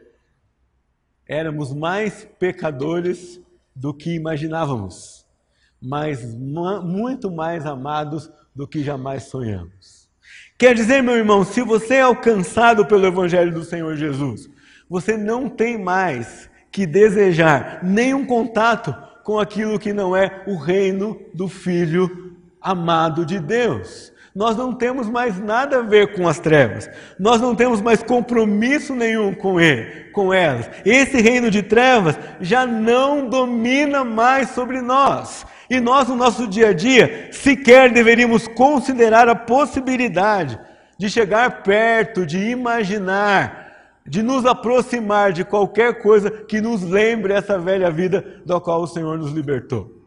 éramos 1.28 1.74
mais 1.74 2.28
pecadores 2.40 3.42
do 3.76 3.94
que 3.94 4.16
imaginávamos, 4.16 5.26
mas 5.82 6.24
muito 6.34 7.30
mais 7.30 7.66
amados 7.66 8.32
do 8.56 8.68
que 8.68 8.82
jamais 8.82 9.24
sonhamos. 9.24 10.08
Quer 10.58 10.76
dizer, 10.76 11.02
meu 11.02 11.16
irmão, 11.16 11.44
se 11.44 11.62
você 11.62 11.96
é 11.96 12.02
alcançado 12.02 12.86
pelo 12.86 13.06
Evangelho 13.06 13.54
do 13.54 13.64
Senhor 13.64 13.98
Jesus, 13.98 14.50
você 14.88 15.18
não 15.18 15.50
tem 15.50 15.78
mais 15.78 16.50
que 16.72 16.86
desejar 16.86 17.84
nenhum 17.84 18.26
contato 18.26 18.96
com 19.24 19.40
aquilo 19.40 19.80
que 19.80 19.92
não 19.92 20.16
é 20.16 20.44
o 20.48 20.56
reino 20.56 21.20
do 21.34 21.50
Filho 21.50 22.38
amado 22.62 23.26
de 23.26 23.40
Deus 23.40 24.13
nós 24.36 24.56
não 24.58 24.74
temos 24.74 25.08
mais 25.08 25.40
nada 25.40 25.78
a 25.78 25.82
ver 25.82 26.14
com 26.14 26.28
as 26.28 26.40
trevas. 26.40 26.90
Nós 27.20 27.40
não 27.40 27.56
temos 27.56 27.82
mais 27.82 28.02
compromisso 28.02 28.96
nenhum 28.96 29.34
com 29.34 29.60
ele, 29.60 30.06
com 30.12 30.34
elas. 30.34 30.70
Esse 30.84 31.22
reino 31.22 31.52
de 31.52 31.62
trevas 31.62 32.18
já 32.42 32.66
não 32.66 33.30
domina 33.30 34.04
mais 34.04 34.50
sobre 34.50 34.82
nós. 34.82 35.46
E 35.70 35.80
nós, 35.80 36.08
no 36.08 36.16
nosso 36.16 36.48
dia 36.48 36.70
a 36.70 36.74
dia, 36.74 37.30
sequer 37.32 37.92
deveríamos 37.92 38.48
considerar 38.48 39.30
a 39.30 39.36
possibilidade 39.36 40.60
de 40.98 41.10
chegar 41.10 41.62
perto, 41.62 42.26
de 42.26 42.50
imaginar, 42.50 43.72
de 44.06 44.24
nos 44.24 44.46
aproximar 44.48 45.32
de 45.32 45.46
qualquer 45.46 46.02
coisa 46.02 46.32
que 46.32 46.60
nos 46.60 46.82
lembre 46.82 47.34
essa 47.34 47.60
velha 47.60 47.92
vida 47.92 48.42
da 48.46 48.60
qual 48.60 48.82
o 48.82 48.88
Senhor 48.88 49.18
nos 49.18 49.32
libertou. 49.32 50.03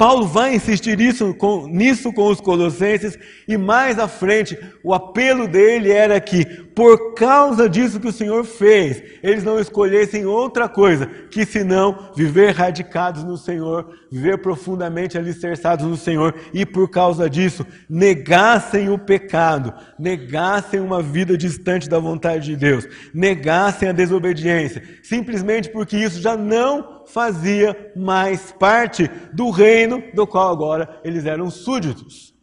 Paulo 0.00 0.26
vai 0.26 0.54
insistir 0.54 0.98
isso 0.98 1.34
com, 1.34 1.66
nisso 1.66 2.10
com 2.10 2.28
os 2.28 2.40
colossenses 2.40 3.18
e 3.46 3.58
mais 3.58 3.98
à 3.98 4.08
frente 4.08 4.58
o 4.82 4.94
apelo 4.94 5.46
dele 5.46 5.92
era 5.92 6.18
que, 6.18 6.42
por 6.74 7.12
causa 7.12 7.68
disso 7.68 8.00
que 8.00 8.08
o 8.08 8.12
Senhor 8.12 8.42
fez, 8.46 9.02
eles 9.22 9.44
não 9.44 9.60
escolhessem 9.60 10.24
outra 10.24 10.70
coisa 10.70 11.04
que 11.04 11.44
senão 11.44 12.12
viver 12.16 12.52
radicados 12.52 13.24
no 13.24 13.36
Senhor, 13.36 13.94
viver 14.10 14.38
profundamente 14.38 15.18
alicerçados 15.18 15.84
no 15.84 15.98
Senhor 15.98 16.34
e 16.54 16.64
por 16.64 16.88
causa 16.88 17.28
disso 17.28 17.66
negassem 17.86 18.88
o 18.88 18.98
pecado, 18.98 19.70
negassem 19.98 20.80
uma 20.80 21.02
vida 21.02 21.36
distante 21.36 21.90
da 21.90 21.98
vontade 21.98 22.46
de 22.46 22.56
Deus, 22.56 22.88
negassem 23.12 23.90
a 23.90 23.92
desobediência, 23.92 24.82
simplesmente 25.02 25.68
porque 25.68 25.98
isso 25.98 26.22
já 26.22 26.38
não 26.38 26.99
fazia 27.12 27.92
mais 27.96 28.52
parte 28.52 29.08
do 29.32 29.50
reino 29.50 30.02
do 30.14 30.26
qual 30.26 30.52
agora 30.52 31.00
eles 31.04 31.26
eram 31.26 31.50
súditos. 31.50 32.34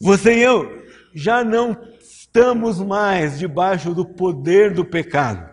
Você 0.00 0.38
e 0.38 0.42
eu 0.42 0.84
já 1.14 1.44
não 1.44 1.76
estamos 2.00 2.80
mais 2.80 3.38
debaixo 3.38 3.94
do 3.94 4.04
poder 4.04 4.72
do 4.74 4.84
pecado. 4.84 5.52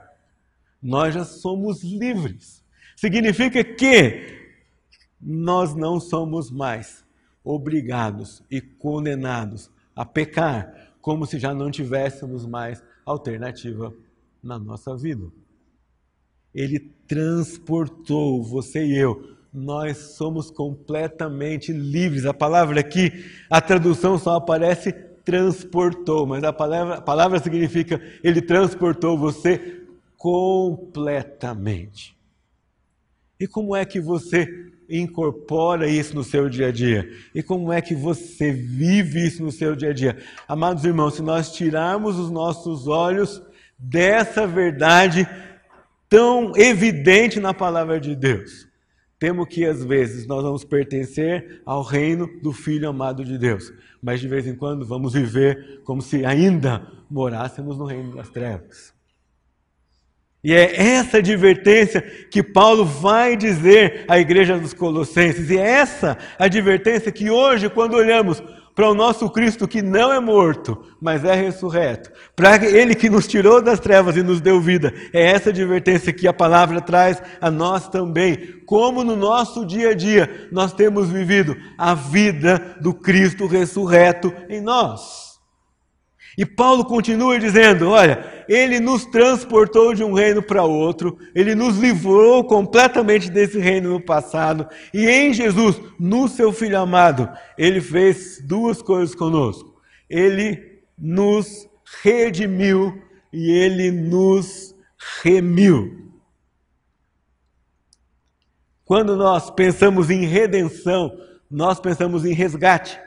Nós 0.81 1.13
já 1.13 1.23
somos 1.23 1.83
livres. 1.83 2.63
Significa 2.95 3.63
que 3.63 4.39
nós 5.21 5.75
não 5.75 5.99
somos 5.99 6.49
mais 6.49 7.05
obrigados 7.43 8.43
e 8.49 8.61
condenados 8.61 9.69
a 9.95 10.05
pecar, 10.05 10.93
como 11.01 11.25
se 11.25 11.37
já 11.37 11.53
não 11.53 11.69
tivéssemos 11.69 12.45
mais 12.45 12.83
alternativa 13.05 13.93
na 14.41 14.57
nossa 14.57 14.95
vida. 14.95 15.27
Ele 16.53 16.79
transportou 17.07 18.43
você 18.43 18.85
e 18.85 18.97
eu. 18.97 19.37
Nós 19.53 19.97
somos 20.15 20.51
completamente 20.51 21.71
livres. 21.71 22.25
A 22.25 22.33
palavra 22.33 22.79
aqui, 22.79 23.25
a 23.49 23.59
tradução 23.59 24.17
só 24.17 24.35
aparece 24.35 24.91
transportou, 25.29 26.25
mas 26.25 26.43
a 26.43 26.51
palavra, 26.51 26.95
a 26.95 27.01
palavra 27.01 27.39
significa 27.39 28.01
ele 28.23 28.41
transportou 28.41 29.15
você 29.15 29.83
completamente. 30.17 32.17
E 33.39 33.47
como 33.47 33.75
é 33.75 33.85
que 33.85 34.01
você 34.01 34.71
incorpora 34.89 35.87
isso 35.87 36.15
no 36.15 36.23
seu 36.23 36.49
dia 36.49 36.67
a 36.67 36.71
dia? 36.71 37.07
E 37.33 37.43
como 37.43 37.71
é 37.71 37.79
que 37.79 37.93
você 37.93 38.51
vive 38.51 39.25
isso 39.25 39.43
no 39.43 39.51
seu 39.51 39.75
dia 39.75 39.91
a 39.91 39.93
dia? 39.93 40.17
Amados 40.47 40.83
irmãos, 40.83 41.13
se 41.13 41.21
nós 41.21 41.53
tirarmos 41.53 42.17
os 42.17 42.31
nossos 42.31 42.87
olhos 42.87 43.39
dessa 43.79 44.45
verdade 44.45 45.27
tão 46.09 46.55
evidente 46.57 47.39
na 47.39 47.53
palavra 47.53 47.99
de 47.99 48.15
Deus. 48.15 48.67
Temo 49.17 49.45
que 49.45 49.65
às 49.65 49.83
vezes 49.83 50.27
nós 50.27 50.43
vamos 50.43 50.63
pertencer 50.63 51.61
ao 51.65 51.81
reino 51.81 52.27
do 52.41 52.51
Filho 52.51 52.89
amado 52.89 53.23
de 53.23 53.37
Deus, 53.37 53.71
mas 54.01 54.19
de 54.19 54.27
vez 54.27 54.47
em 54.47 54.55
quando 54.55 54.85
vamos 54.85 55.13
viver 55.13 55.81
como 55.83 56.01
se 56.01 56.25
ainda 56.25 56.87
morássemos 57.09 57.77
no 57.77 57.85
reino 57.85 58.15
das 58.15 58.29
trevas. 58.29 58.93
E 60.41 60.53
é 60.53 60.73
essa 60.73 61.17
advertência 61.17 62.01
que 62.01 62.41
Paulo 62.41 62.85
vai 62.85 63.35
dizer 63.35 64.05
à 64.07 64.17
igreja 64.17 64.57
dos 64.57 64.73
Colossenses, 64.73 65.49
e 65.49 65.57
é 65.57 65.61
essa 65.61 66.17
advertência 66.37 67.11
que 67.11 67.29
hoje, 67.29 67.69
quando 67.69 67.95
olhamos 67.95 68.41
para 68.79 68.89
o 68.89 68.95
nosso 68.95 69.29
Cristo 69.29 69.67
que 69.67 69.81
não 69.81 70.09
é 70.09 70.21
morto, 70.21 70.81
mas 71.01 71.25
é 71.25 71.35
ressurreto, 71.35 72.09
para 72.33 72.65
Ele 72.65 72.95
que 72.95 73.09
nos 73.09 73.27
tirou 73.27 73.61
das 73.61 73.77
trevas 73.77 74.15
e 74.15 74.23
nos 74.23 74.39
deu 74.39 74.61
vida. 74.61 74.93
É 75.11 75.31
essa 75.31 75.49
advertência 75.49 76.13
que 76.13 76.25
a 76.25 76.31
palavra 76.31 76.79
traz 76.79 77.21
a 77.41 77.51
nós 77.51 77.89
também. 77.89 78.61
Como 78.65 79.03
no 79.03 79.17
nosso 79.17 79.65
dia 79.65 79.89
a 79.89 79.93
dia 79.93 80.47
nós 80.49 80.71
temos 80.71 81.09
vivido 81.09 81.57
a 81.77 81.93
vida 81.93 82.77
do 82.79 82.93
Cristo 82.93 83.47
ressurreto 83.47 84.33
em 84.47 84.61
nós. 84.61 85.28
E 86.37 86.45
Paulo 86.45 86.85
continua 86.85 87.39
dizendo: 87.39 87.89
olha, 87.89 88.43
ele 88.47 88.79
nos 88.79 89.05
transportou 89.05 89.93
de 89.93 90.03
um 90.03 90.13
reino 90.13 90.41
para 90.41 90.63
outro, 90.63 91.17
ele 91.35 91.55
nos 91.55 91.77
livrou 91.77 92.43
completamente 92.43 93.29
desse 93.29 93.59
reino 93.59 93.89
no 93.89 94.01
passado, 94.01 94.67
e 94.93 95.07
em 95.07 95.33
Jesus, 95.33 95.81
no 95.99 96.27
seu 96.27 96.51
Filho 96.51 96.79
amado, 96.79 97.29
ele 97.57 97.81
fez 97.81 98.41
duas 98.41 98.81
coisas 98.81 99.15
conosco. 99.15 99.79
Ele 100.09 100.81
nos 100.97 101.67
redimiu 102.01 103.01
e 103.31 103.51
ele 103.51 103.91
nos 103.91 104.75
remiu. 105.21 106.09
Quando 108.85 109.15
nós 109.15 109.51
pensamos 109.51 110.09
em 110.09 110.25
redenção, 110.25 111.11
nós 111.49 111.79
pensamos 111.79 112.25
em 112.25 112.33
resgate 112.33 112.99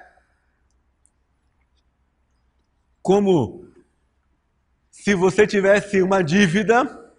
como 3.03 3.67
se 4.91 5.15
você 5.15 5.47
tivesse 5.47 6.01
uma 6.01 6.23
dívida 6.23 7.11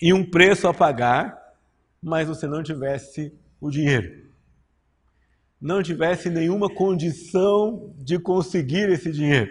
e 0.00 0.12
um 0.12 0.28
preço 0.28 0.68
a 0.68 0.74
pagar, 0.74 1.38
mas 2.02 2.28
você 2.28 2.46
não 2.46 2.62
tivesse 2.62 3.32
o 3.60 3.70
dinheiro. 3.70 4.30
Não 5.60 5.82
tivesse 5.82 6.28
nenhuma 6.28 6.68
condição 6.68 7.94
de 7.96 8.18
conseguir 8.18 8.90
esse 8.90 9.12
dinheiro. 9.12 9.50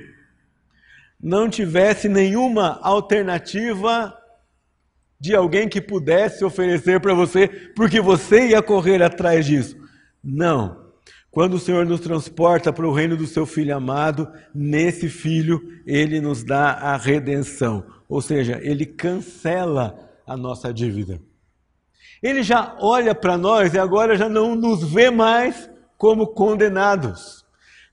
Não 1.19 1.50
tivesse 1.50 2.10
nenhuma 2.10 2.79
alternativa 2.81 4.17
de 5.17 5.36
alguém 5.36 5.69
que 5.69 5.79
pudesse 5.79 6.43
oferecer 6.43 7.00
para 7.00 7.13
você, 7.13 7.48
porque 7.48 8.01
você 8.01 8.50
ia 8.50 8.62
correr 8.62 9.01
atrás 9.01 9.45
disso. 9.45 9.77
Não. 10.21 10.81
Quando 11.32 11.54
o 11.54 11.60
Senhor 11.60 11.86
nos 11.86 12.02
transporta 12.02 12.74
para 12.74 12.86
o 12.86 12.92
reino 12.92 13.16
do 13.16 13.26
seu 13.26 13.46
Filho 13.46 13.74
amado, 13.74 14.30
nesse 14.54 15.08
Filho 15.08 15.62
ele 15.88 16.20
nos 16.20 16.44
dá 16.44 16.72
a 16.72 16.98
redenção, 16.98 17.86
ou 18.10 18.22
seja, 18.22 18.60
ele 18.62 18.86
cancela 18.86 19.98
a 20.28 20.36
nossa 20.36 20.74
dívida. 20.74 21.22
Ele 22.22 22.44
já 22.44 22.76
olha 22.82 23.16
para 23.16 23.38
nós 23.38 23.74
e 23.74 23.80
agora 23.80 24.18
já 24.18 24.28
não 24.28 24.56
nos 24.56 24.84
vê 24.84 25.10
mais 25.10 25.70
como 25.98 26.28
condenados, 26.28 27.46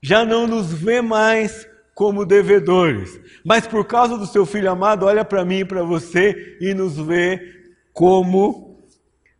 já 0.03 0.25
não 0.25 0.45
nos 0.45 0.73
vê 0.73 1.01
mais 1.01 1.65
como 1.95 2.25
devedores, 2.25 3.21
mas 3.45 3.65
por 3.65 3.85
causa 3.85 4.17
do 4.17 4.27
seu 4.27 4.45
Filho 4.45 4.69
amado, 4.69 5.05
olha 5.05 5.23
para 5.23 5.45
mim 5.45 5.59
e 5.59 5.65
para 5.65 5.81
você 5.81 6.57
e 6.59 6.73
nos 6.73 6.97
vê 6.97 7.39
como 7.93 8.81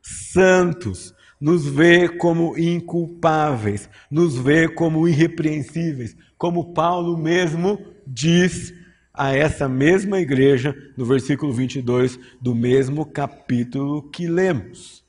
santos 0.01 1.13
nos 1.39 1.65
vê 1.65 2.10
como 2.10 2.58
inculpáveis, 2.58 3.89
nos 4.12 4.38
vê 4.38 4.67
como 4.67 5.08
irrepreensíveis, 5.08 6.15
como 6.38 6.74
Paulo 6.74 7.17
mesmo 7.17 7.79
diz 8.05 8.74
a 9.13 9.34
essa 9.34 9.67
mesma 9.67 10.19
igreja 10.19 10.75
no 10.98 11.05
versículo 11.05 11.53
22 11.53 12.19
do 12.41 12.53
mesmo 12.53 13.05
capítulo 13.05 14.10
que 14.10 14.27
lemos. 14.27 15.03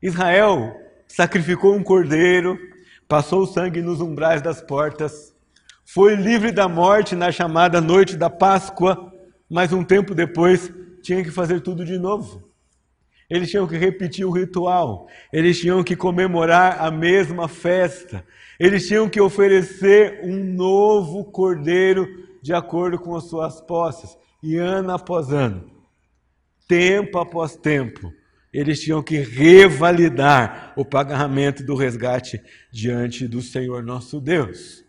Israel 0.00 0.74
sacrificou 1.06 1.74
um 1.74 1.82
cordeiro, 1.82 2.58
passou 3.08 3.42
o 3.42 3.46
sangue 3.46 3.80
nos 3.80 4.00
umbrais 4.00 4.42
das 4.42 4.60
portas, 4.60 5.34
foi 5.84 6.16
livre 6.16 6.50
da 6.50 6.68
morte 6.68 7.14
na 7.14 7.30
chamada 7.30 7.80
noite 7.80 8.16
da 8.16 8.30
Páscoa, 8.30 9.12
mas 9.48 9.72
um 9.72 9.84
tempo 9.84 10.14
depois 10.14 10.72
tinha 11.02 11.22
que 11.22 11.30
fazer 11.30 11.60
tudo 11.60 11.84
de 11.84 11.98
novo. 11.98 12.53
Eles 13.34 13.50
tinham 13.50 13.66
que 13.66 13.76
repetir 13.76 14.24
o 14.24 14.30
ritual, 14.30 15.08
eles 15.32 15.58
tinham 15.58 15.82
que 15.82 15.96
comemorar 15.96 16.80
a 16.80 16.88
mesma 16.88 17.48
festa, 17.48 18.24
eles 18.60 18.86
tinham 18.86 19.08
que 19.08 19.20
oferecer 19.20 20.20
um 20.22 20.36
novo 20.54 21.24
cordeiro 21.24 22.06
de 22.40 22.54
acordo 22.54 22.96
com 22.96 23.16
as 23.16 23.24
suas 23.24 23.60
posses, 23.60 24.16
e 24.40 24.56
ano 24.56 24.92
após 24.92 25.32
ano, 25.32 25.68
tempo 26.68 27.18
após 27.18 27.56
tempo, 27.56 28.12
eles 28.52 28.80
tinham 28.80 29.02
que 29.02 29.16
revalidar 29.18 30.72
o 30.76 30.84
pagamento 30.84 31.66
do 31.66 31.74
resgate 31.74 32.40
diante 32.70 33.26
do 33.26 33.42
Senhor 33.42 33.82
nosso 33.82 34.20
Deus. 34.20 34.84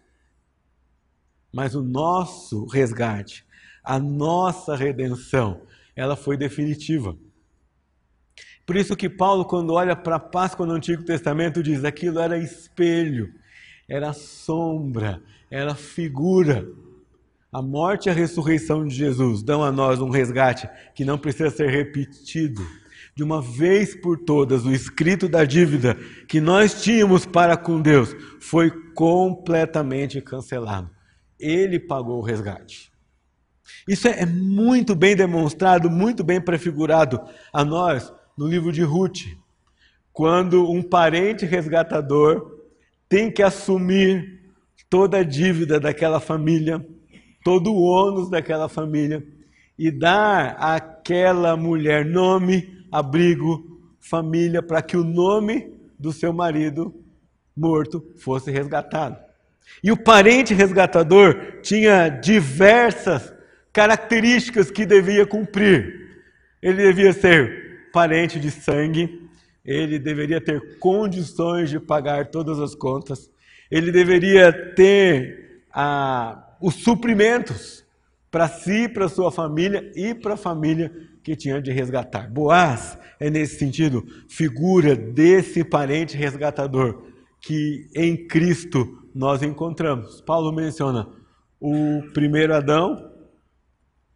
Mas 1.51 1.73
o 1.73 1.81
nosso 1.81 2.67
resgate, 2.67 3.43
a 3.83 3.97
nossa 3.97 4.75
redenção, 4.75 5.63
ela 5.95 6.15
foi 6.15 6.37
definitiva. 6.37 7.17
Por 8.65 8.75
isso 8.75 8.95
que 8.95 9.07
Paulo, 9.07 9.45
quando 9.45 9.73
olha 9.73 9.95
para 9.95 10.15
a 10.15 10.19
Páscoa 10.19 10.65
no 10.65 10.73
Antigo 10.73 11.03
Testamento, 11.03 11.61
diz: 11.61 11.83
aquilo 11.83 12.19
era 12.19 12.37
espelho, 12.37 13.31
era 13.87 14.11
sombra, 14.11 15.21
era 15.51 15.75
figura. 15.75 16.67
A 17.51 17.61
morte 17.61 18.07
e 18.07 18.09
a 18.09 18.13
ressurreição 18.13 18.85
de 18.85 18.93
Jesus 18.93 19.41
dão 19.41 19.63
a 19.63 19.71
nós 19.71 20.01
um 20.01 20.09
resgate 20.09 20.67
que 20.93 21.05
não 21.05 21.17
precisa 21.17 21.49
ser 21.49 21.69
repetido. 21.69 22.65
De 23.15 23.23
uma 23.23 23.41
vez 23.41 23.95
por 23.95 24.17
todas, 24.17 24.65
o 24.65 24.73
escrito 24.73 25.29
da 25.29 25.45
dívida 25.45 25.95
que 26.27 26.41
nós 26.41 26.83
tínhamos 26.83 27.25
para 27.25 27.55
com 27.55 27.81
Deus 27.81 28.13
foi 28.41 28.69
completamente 28.93 30.19
cancelado. 30.19 30.89
Ele 31.39 31.79
pagou 31.79 32.17
o 32.17 32.21
resgate. 32.21 32.91
Isso 33.87 34.07
é 34.09 34.25
muito 34.25 34.93
bem 34.93 35.15
demonstrado, 35.15 35.89
muito 35.89 36.25
bem 36.25 36.41
prefigurado 36.41 37.21
a 37.53 37.63
nós 37.63 38.11
no 38.37 38.47
livro 38.47 38.71
de 38.71 38.83
Ruth, 38.83 39.21
quando 40.11 40.69
um 40.69 40.81
parente 40.81 41.45
resgatador 41.45 42.59
tem 43.07 43.31
que 43.31 43.41
assumir 43.41 44.41
toda 44.89 45.19
a 45.19 45.23
dívida 45.23 45.79
daquela 45.79 46.19
família, 46.19 46.85
todo 47.43 47.73
o 47.73 47.81
ônus 47.81 48.29
daquela 48.29 48.67
família 48.67 49.25
e 49.77 49.91
dar 49.91 50.55
àquela 50.59 51.55
mulher 51.55 52.05
nome, 52.05 52.85
abrigo, 52.91 53.81
família, 53.99 54.61
para 54.61 54.81
que 54.81 54.97
o 54.97 55.03
nome 55.03 55.73
do 55.97 56.11
seu 56.11 56.33
marido 56.33 56.93
morto 57.55 58.05
fosse 58.17 58.51
resgatado. 58.51 59.17
E 59.83 59.91
o 59.91 59.97
parente 59.97 60.53
resgatador 60.53 61.59
tinha 61.61 62.09
diversas 62.09 63.33
características 63.73 64.71
que 64.71 64.85
devia 64.85 65.25
cumprir. 65.25 66.21
Ele 66.61 66.83
devia 66.83 67.13
ser 67.13 67.64
parente 67.95 68.37
de 68.41 68.51
sangue, 68.51 69.29
ele 69.63 69.97
deveria 69.97 70.41
ter 70.41 70.77
condições 70.79 71.69
de 71.69 71.79
pagar 71.79 72.27
todas 72.27 72.59
as 72.59 72.75
contas, 72.75 73.31
ele 73.71 73.89
deveria 73.89 74.51
ter 74.75 75.63
ah, 75.73 76.57
os 76.61 76.75
suprimentos 76.75 77.85
para 78.29 78.49
si, 78.49 78.89
para 78.89 79.07
sua 79.07 79.31
família 79.31 79.93
e 79.95 80.13
para 80.13 80.33
a 80.33 80.37
família 80.37 80.91
que 81.23 81.37
tinha 81.37 81.61
de 81.61 81.71
resgatar. 81.71 82.29
Boaz 82.29 82.97
é, 83.17 83.29
nesse 83.29 83.57
sentido, 83.57 84.05
figura 84.27 84.93
desse 84.93 85.63
parente 85.63 86.17
resgatador 86.17 87.01
que 87.39 87.89
em 87.95 88.27
Cristo 88.27 89.07
nós 89.15 89.41
encontramos. 89.41 90.19
Paulo 90.19 90.51
menciona 90.51 91.07
o 91.61 92.01
primeiro 92.13 92.53
Adão 92.53 93.09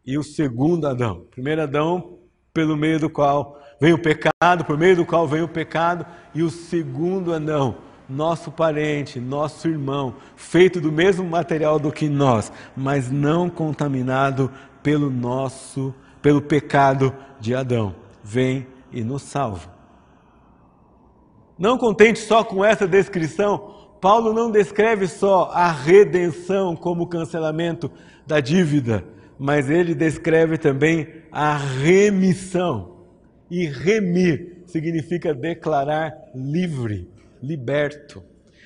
e 0.05 0.17
o 0.17 0.23
segundo 0.23 0.85
Adão. 0.85 1.25
Primeiro 1.31 1.61
Adão, 1.61 2.19
pelo 2.53 2.75
meio 2.75 2.99
do 2.99 3.09
qual 3.09 3.57
vem 3.79 3.93
o 3.93 3.97
pecado, 3.97 4.65
por 4.65 4.77
meio 4.77 4.97
do 4.97 5.05
qual 5.05 5.27
vem 5.27 5.41
o 5.41 5.47
pecado, 5.47 6.05
e 6.33 6.43
o 6.43 6.49
segundo 6.49 7.33
anão, 7.33 7.77
nosso 8.07 8.51
parente, 8.51 9.19
nosso 9.19 9.67
irmão, 9.67 10.15
feito 10.35 10.81
do 10.81 10.91
mesmo 10.91 11.23
material 11.23 11.79
do 11.79 11.91
que 11.91 12.09
nós, 12.09 12.51
mas 12.75 13.09
não 13.11 13.49
contaminado 13.49 14.51
pelo 14.81 15.09
nosso, 15.09 15.93
pelo 16.21 16.41
pecado 16.41 17.13
de 17.39 17.55
Adão, 17.55 17.95
vem 18.23 18.67
e 18.91 19.03
nos 19.03 19.21
salva. 19.21 19.71
Não 21.57 21.77
contente 21.77 22.19
só 22.19 22.43
com 22.43 22.63
essa 22.63 22.87
descrição, 22.87 23.75
Paulo 24.01 24.33
não 24.33 24.49
descreve 24.49 25.07
só 25.07 25.51
a 25.53 25.69
redenção 25.71 26.75
como 26.75 27.07
cancelamento 27.07 27.91
da 28.25 28.39
dívida, 28.39 29.03
mas 29.37 29.69
ele 29.69 29.93
descreve 29.93 30.57
também 30.57 31.07
a 31.31 31.57
remissão. 31.57 32.98
E 33.49 33.65
remir 33.65 34.63
significa 34.67 35.33
declarar 35.33 36.13
livre, 36.35 37.07
liberto. 37.41 38.23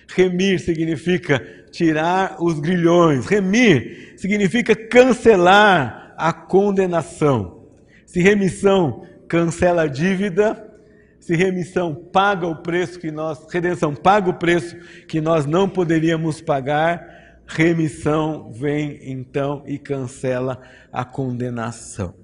Remir 0.08 0.60
significa 0.60 1.40
tirar 1.72 2.38
os 2.40 2.60
grilhões. 2.60 3.26
Remir 3.26 4.14
significa 4.18 4.76
cancelar 4.76 6.14
a 6.18 6.34
condenação. 6.34 7.64
Se 8.06 8.22
remissão 8.22 9.08
cancela 9.28 9.84
a 9.84 9.88
dívida, 9.88 10.72
se 11.20 11.36
remissão 11.36 11.96
paga 11.96 12.46
o 12.46 12.58
preço 12.58 13.00
que 13.00 13.10
nós, 13.10 13.48
redenção 13.50 13.96
paga 13.96 14.30
o 14.30 14.34
preço 14.34 14.76
que 15.08 15.22
nós 15.22 15.46
não 15.46 15.70
poderíamos 15.70 16.42
pagar, 16.42 17.42
remissão 17.48 18.52
vem 18.52 19.00
então 19.04 19.64
e 19.66 19.80
cancela 19.80 20.62
a 20.92 21.06
condenação. 21.06 22.23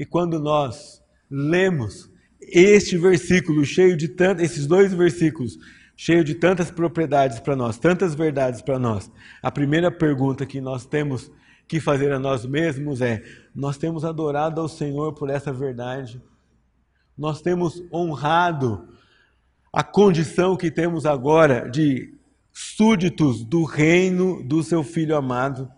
E 0.00 0.04
quando 0.06 0.40
nós 0.40 1.00
lemos 1.30 2.10
este 2.40 2.98
versículo 2.98 3.64
cheio 3.64 3.96
de 3.96 4.08
tantos, 4.08 4.42
esses 4.42 4.66
dois 4.66 4.92
versículos 4.92 5.56
cheio 5.96 6.24
de 6.24 6.34
tantas 6.34 6.70
propriedades 6.70 7.38
para 7.38 7.54
nós, 7.54 7.78
tantas 7.78 8.14
verdades 8.14 8.62
para 8.62 8.78
nós, 8.78 9.08
a 9.40 9.50
primeira 9.50 9.90
pergunta 9.92 10.46
que 10.46 10.60
nós 10.60 10.86
temos 10.86 11.30
que 11.68 11.78
fazer 11.78 12.10
a 12.10 12.18
nós 12.18 12.44
mesmos 12.44 13.00
é: 13.00 13.22
nós 13.54 13.76
temos 13.76 14.04
adorado 14.04 14.60
ao 14.60 14.68
Senhor 14.68 15.12
por 15.12 15.30
essa 15.30 15.52
verdade? 15.52 16.20
nós 17.20 17.42
temos 17.42 17.82
honrado 17.92 18.88
a 19.70 19.84
condição 19.84 20.56
que 20.56 20.70
temos 20.70 21.04
agora 21.04 21.68
de 21.68 22.14
súditos 22.50 23.44
do 23.44 23.62
reino 23.62 24.42
do 24.42 24.62
seu 24.62 24.82
filho 24.82 25.14
amado. 25.14 25.70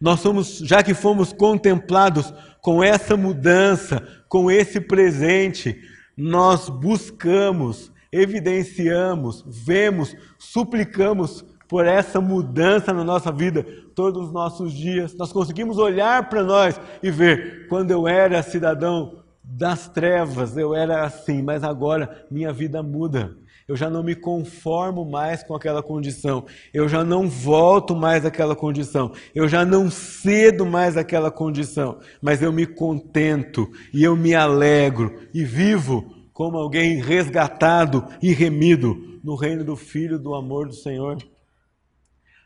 Nós 0.00 0.20
somos, 0.20 0.58
já 0.58 0.82
que 0.82 0.94
fomos 0.94 1.32
contemplados 1.32 2.32
com 2.60 2.82
essa 2.82 3.16
mudança, 3.16 4.06
com 4.28 4.50
esse 4.50 4.80
presente, 4.80 5.80
nós 6.16 6.68
buscamos, 6.68 7.92
evidenciamos, 8.10 9.44
vemos, 9.46 10.14
suplicamos 10.38 11.44
por 11.68 11.86
essa 11.86 12.20
mudança 12.20 12.92
na 12.92 13.02
nossa 13.02 13.32
vida 13.32 13.66
todos 13.94 14.26
os 14.26 14.32
nossos 14.32 14.72
dias. 14.72 15.14
Nós 15.14 15.32
conseguimos 15.32 15.78
olhar 15.78 16.28
para 16.28 16.42
nós 16.42 16.80
e 17.02 17.10
ver 17.10 17.66
quando 17.68 17.90
eu 17.90 18.06
era 18.06 18.42
cidadão 18.42 19.22
das 19.42 19.88
trevas 19.88 20.56
eu 20.56 20.74
era 20.74 21.04
assim, 21.04 21.42
mas 21.42 21.62
agora 21.62 22.24
minha 22.30 22.52
vida 22.52 22.82
muda. 22.82 23.36
Eu 23.66 23.76
já 23.76 23.88
não 23.88 24.02
me 24.02 24.14
conformo 24.14 25.04
mais 25.04 25.42
com 25.42 25.54
aquela 25.54 25.82
condição. 25.82 26.44
Eu 26.72 26.88
já 26.88 27.04
não 27.04 27.28
volto 27.28 27.94
mais 27.94 28.24
àquela 28.24 28.56
condição. 28.56 29.12
Eu 29.34 29.48
já 29.48 29.64
não 29.64 29.90
cedo 29.90 30.66
mais 30.66 30.96
àquela 30.96 31.30
condição. 31.30 32.00
Mas 32.20 32.42
eu 32.42 32.52
me 32.52 32.66
contento 32.66 33.70
e 33.92 34.02
eu 34.02 34.16
me 34.16 34.34
alegro 34.34 35.28
e 35.32 35.44
vivo 35.44 36.14
como 36.32 36.56
alguém 36.56 37.00
resgatado 37.00 38.06
e 38.20 38.32
remido 38.32 39.20
no 39.22 39.34
reino 39.36 39.64
do 39.64 39.76
Filho 39.76 40.18
do 40.18 40.34
amor 40.34 40.66
do 40.66 40.74
Senhor. 40.74 41.18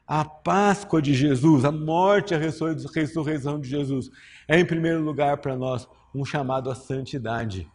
A 0.06 0.24
Páscoa 0.24 1.02
de 1.02 1.14
Jesus, 1.14 1.64
a 1.64 1.72
morte 1.72 2.32
e 2.32 2.36
a 2.36 2.38
ressurreição 2.38 3.60
de 3.60 3.68
Jesus 3.68 4.10
é, 4.48 4.58
em 4.58 4.64
primeiro 4.64 5.02
lugar, 5.02 5.38
para 5.38 5.56
nós 5.56 5.88
um 6.14 6.24
chamado 6.24 6.70
à 6.70 6.74
santidade, 6.74 7.68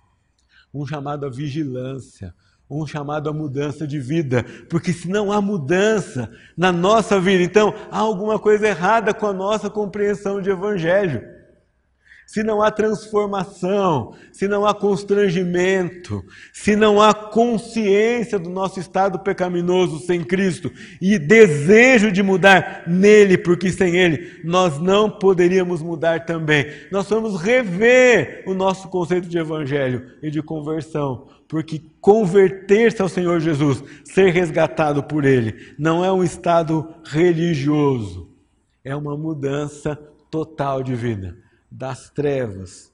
um 0.74 0.86
chamado 0.86 1.26
à 1.26 1.30
vigilância, 1.30 2.34
um 2.80 2.88
chamado 2.88 3.30
à 3.30 3.34
mudança 3.34 3.86
de 3.86 4.00
vida, 4.00 4.46
porque 4.70 4.94
se 4.94 5.10
não 5.10 5.32
há 5.32 5.42
mudança 5.42 6.32
na 6.56 6.72
nossa 6.72 7.20
vida, 7.20 7.44
então 7.44 7.74
há 7.92 8.00
alguma 8.00 8.40
coisa 8.40 8.68
errada 8.68 9.14
com 9.14 9.28
a 9.28 9.34
nossa 9.34 9.70
compreensão 9.70 10.42
de 10.42 10.50
evangelho 10.50 11.22
se 12.32 12.44
não 12.44 12.62
há 12.62 12.72
transformação, 12.72 14.14
se 14.32 14.48
não 14.48 14.66
há 14.66 14.74
constrangimento, 14.74 16.24
se 16.54 16.78
não 16.78 17.02
há 17.02 17.14
consciência 17.14 18.40
do 18.40 18.50
nosso 18.50 18.80
estado 18.80 19.20
pecaminoso 19.20 20.00
sem 20.00 20.24
Cristo 20.24 20.72
e 21.02 21.20
desejo 21.20 22.10
de 22.10 22.24
mudar 22.24 22.84
nele, 22.88 23.38
porque 23.38 23.70
sem 23.70 23.98
ele 23.98 24.40
nós 24.46 24.80
não 24.80 25.10
poderíamos 25.10 25.82
mudar 25.82 26.24
também. 26.24 26.68
Nós 26.90 27.10
vamos 27.10 27.36
rever 27.36 28.46
o 28.48 28.54
nosso 28.54 28.88
conceito 28.88 29.28
de 29.28 29.38
evangelho 29.38 30.12
e 30.24 30.32
de 30.32 30.42
conversão, 30.42 31.28
porque 31.52 31.82
converter-se 32.00 33.02
ao 33.02 33.10
Senhor 33.10 33.42
Jesus, 33.42 33.84
ser 34.06 34.32
resgatado 34.32 35.04
por 35.04 35.26
ele, 35.26 35.76
não 35.78 36.04
é 36.04 36.10
um 36.10 36.24
estado 36.24 36.88
religioso, 37.04 38.30
é 38.86 38.96
uma 38.96 39.18
mudança 39.18 39.98
total 40.32 40.82
de 40.82 40.96
vida 40.96 41.38
das 41.70 42.10
trevas, 42.10 42.90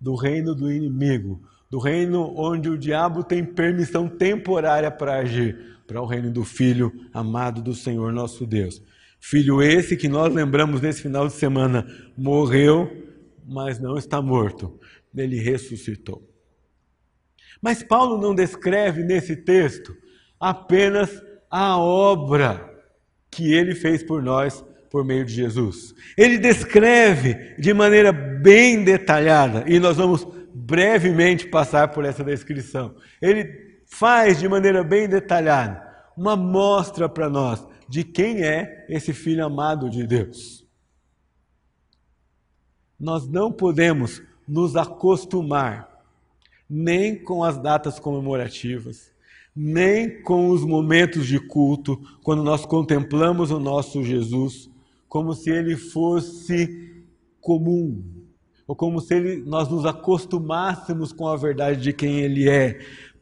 do 0.00 0.14
reino 0.14 0.54
do 0.54 0.70
inimigo, 0.70 1.42
do 1.68 1.80
reino 1.80 2.32
onde 2.36 2.68
o 2.68 2.78
diabo 2.78 3.24
tem 3.24 3.44
permissão 3.44 4.08
temporária 4.08 4.88
para 4.88 5.18
agir, 5.18 5.80
para 5.84 6.00
o 6.00 6.06
reino 6.06 6.30
do 6.30 6.44
Filho 6.44 6.92
amado 7.12 7.60
do 7.60 7.74
Senhor 7.74 8.12
nosso 8.12 8.46
Deus. 8.46 8.80
Filho 9.18 9.60
esse 9.60 9.96
que 9.96 10.08
nós 10.08 10.32
lembramos 10.32 10.80
nesse 10.80 11.02
final 11.02 11.26
de 11.26 11.32
semana 11.32 11.84
morreu, 12.16 12.88
mas 13.44 13.80
não 13.80 13.98
está 13.98 14.22
morto, 14.22 14.78
ele 15.12 15.40
ressuscitou. 15.40 16.22
Mas 17.66 17.82
Paulo 17.82 18.16
não 18.16 18.32
descreve 18.32 19.02
nesse 19.02 19.34
texto 19.34 19.92
apenas 20.38 21.10
a 21.50 21.76
obra 21.76 22.72
que 23.28 23.52
ele 23.52 23.74
fez 23.74 24.04
por 24.04 24.22
nós 24.22 24.64
por 24.88 25.04
meio 25.04 25.24
de 25.24 25.34
Jesus. 25.34 25.92
Ele 26.16 26.38
descreve 26.38 27.56
de 27.58 27.74
maneira 27.74 28.12
bem 28.12 28.84
detalhada, 28.84 29.64
e 29.66 29.80
nós 29.80 29.96
vamos 29.96 30.24
brevemente 30.54 31.48
passar 31.48 31.88
por 31.88 32.04
essa 32.04 32.22
descrição. 32.22 32.94
Ele 33.20 33.82
faz 33.84 34.38
de 34.38 34.48
maneira 34.48 34.84
bem 34.84 35.08
detalhada 35.08 35.84
uma 36.16 36.36
mostra 36.36 37.08
para 37.08 37.28
nós 37.28 37.66
de 37.88 38.04
quem 38.04 38.44
é 38.44 38.86
esse 38.88 39.12
filho 39.12 39.44
amado 39.44 39.90
de 39.90 40.06
Deus. 40.06 40.64
Nós 42.96 43.26
não 43.26 43.50
podemos 43.50 44.22
nos 44.46 44.76
acostumar 44.76 45.95
nem 46.68 47.16
com 47.16 47.44
as 47.44 47.58
datas 47.58 47.98
comemorativas, 47.98 49.12
nem 49.54 50.22
com 50.22 50.48
os 50.50 50.62
momentos 50.62 51.26
de 51.26 51.38
culto, 51.38 51.98
quando 52.22 52.42
nós 52.42 52.66
contemplamos 52.66 53.50
o 53.50 53.58
nosso 53.58 54.02
Jesus, 54.02 54.68
como 55.08 55.32
se 55.32 55.50
ele 55.50 55.76
fosse 55.76 57.04
comum, 57.40 58.02
ou 58.66 58.74
como 58.74 59.00
se 59.00 59.14
ele, 59.14 59.42
nós 59.46 59.68
nos 59.68 59.86
acostumássemos 59.86 61.12
com 61.12 61.28
a 61.28 61.36
verdade 61.36 61.80
de 61.80 61.92
quem 61.92 62.20
ele 62.20 62.48
é. 62.48 62.78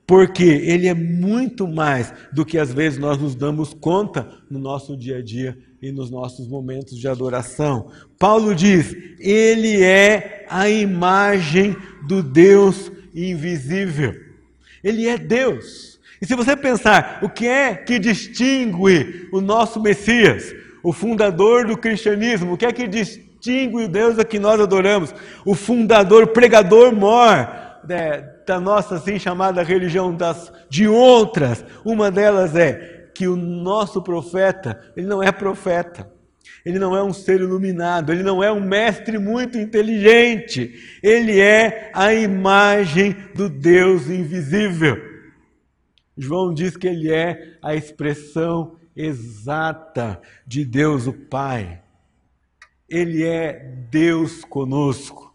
Porque 0.07 0.44
ele 0.44 0.87
é 0.87 0.94
muito 0.94 1.66
mais 1.66 2.12
do 2.33 2.44
que 2.44 2.59
às 2.59 2.72
vezes 2.72 2.98
nós 2.98 3.16
nos 3.16 3.35
damos 3.35 3.72
conta 3.72 4.28
no 4.50 4.59
nosso 4.59 4.96
dia 4.96 5.18
a 5.18 5.22
dia 5.22 5.57
e 5.80 5.92
nos 5.92 6.11
nossos 6.11 6.46
momentos 6.46 6.98
de 6.98 7.09
adoração. 7.09 7.88
Paulo 8.18 8.54
diz: 8.54 8.94
Ele 9.18 9.83
é 9.83 10.46
a 10.50 10.68
imagem 10.68 11.74
do 12.07 12.22
Deus 12.22 12.90
invisível. 13.14 14.14
Ele 14.83 15.09
é 15.09 15.16
Deus. 15.16 16.00
E 16.20 16.27
se 16.27 16.35
você 16.35 16.57
pensar 16.57 17.20
o 17.22 17.29
que 17.29 17.46
é 17.46 17.74
que 17.74 17.98
distingue 17.98 19.29
o 19.33 19.40
nosso 19.40 19.81
Messias, 19.81 20.55
o 20.85 20.92
fundador 20.92 21.66
do 21.66 21.79
cristianismo. 21.79 22.53
O 22.53 22.57
que 22.59 22.66
é 22.66 22.72
que 22.72 22.87
distingue 22.87 23.85
o 23.85 23.88
Deus 23.88 24.18
a 24.18 24.24
que 24.24 24.38
nós 24.38 24.61
adoramos? 24.61 25.14
O 25.44 25.55
fundador, 25.55 26.29
pregador 26.29 26.94
mor 26.94 27.48
né, 27.88 28.20
da 28.46 28.61
nossa 28.61 28.96
assim 28.96 29.18
chamada 29.18 29.62
religião, 29.62 30.14
das, 30.14 30.53
de 30.68 30.87
outras. 30.87 31.64
Uma 31.83 32.11
delas 32.11 32.55
é 32.55 33.09
que 33.14 33.27
o 33.27 33.35
nosso 33.35 34.03
profeta, 34.03 34.79
ele 34.94 35.07
não 35.07 35.22
é 35.22 35.33
profeta. 35.33 36.12
Ele 36.64 36.78
não 36.78 36.96
é 36.96 37.02
um 37.02 37.12
ser 37.12 37.40
iluminado, 37.40 38.12
ele 38.12 38.22
não 38.22 38.42
é 38.42 38.50
um 38.50 38.61
mestre 38.61 39.18
muito 39.18 39.59
inteligente, 39.59 40.74
ele 41.02 41.40
é 41.40 41.90
a 41.92 42.12
imagem 42.14 43.16
do 43.35 43.48
Deus 43.48 44.09
invisível. 44.09 44.96
João 46.16 46.54
diz 46.54 46.76
que 46.76 46.87
ele 46.87 47.12
é 47.12 47.57
a 47.62 47.74
expressão 47.74 48.76
exata 48.96 50.20
de 50.46 50.64
Deus 50.64 51.07
o 51.07 51.12
Pai. 51.12 51.83
Ele 52.88 53.24
é 53.24 53.52
Deus 53.90 54.44
conosco. 54.44 55.35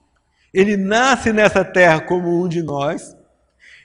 Ele 0.54 0.78
nasce 0.78 1.34
nessa 1.34 1.64
terra 1.64 2.00
como 2.00 2.44
um 2.44 2.48
de 2.48 2.64
nós. 2.64 3.16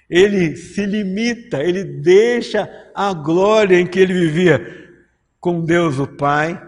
Ele 0.09 0.57
se 0.57 0.87
limita, 0.87 1.63
ele 1.63 1.83
deixa 1.83 2.71
a 2.95 3.13
glória 3.13 3.79
em 3.79 3.87
que 3.87 3.99
ele 3.99 4.13
vivia 4.13 4.85
com 5.41 5.63
Deus 5.63 5.99
o 5.99 6.07
Pai, 6.07 6.61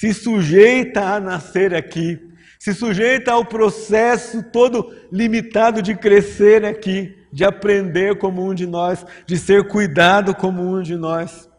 se 0.00 0.14
sujeita 0.14 1.14
a 1.14 1.20
nascer 1.20 1.74
aqui, 1.74 2.18
se 2.58 2.72
sujeita 2.72 3.32
ao 3.32 3.44
processo 3.44 4.42
todo 4.50 4.94
limitado 5.12 5.82
de 5.82 5.94
crescer 5.94 6.64
aqui, 6.64 7.16
de 7.32 7.44
aprender 7.44 8.18
como 8.18 8.44
um 8.44 8.54
de 8.54 8.66
nós, 8.66 9.04
de 9.26 9.36
ser 9.38 9.68
cuidado 9.68 10.34
como 10.34 10.62
um 10.62 10.82
de 10.82 10.96
nós 10.96 11.50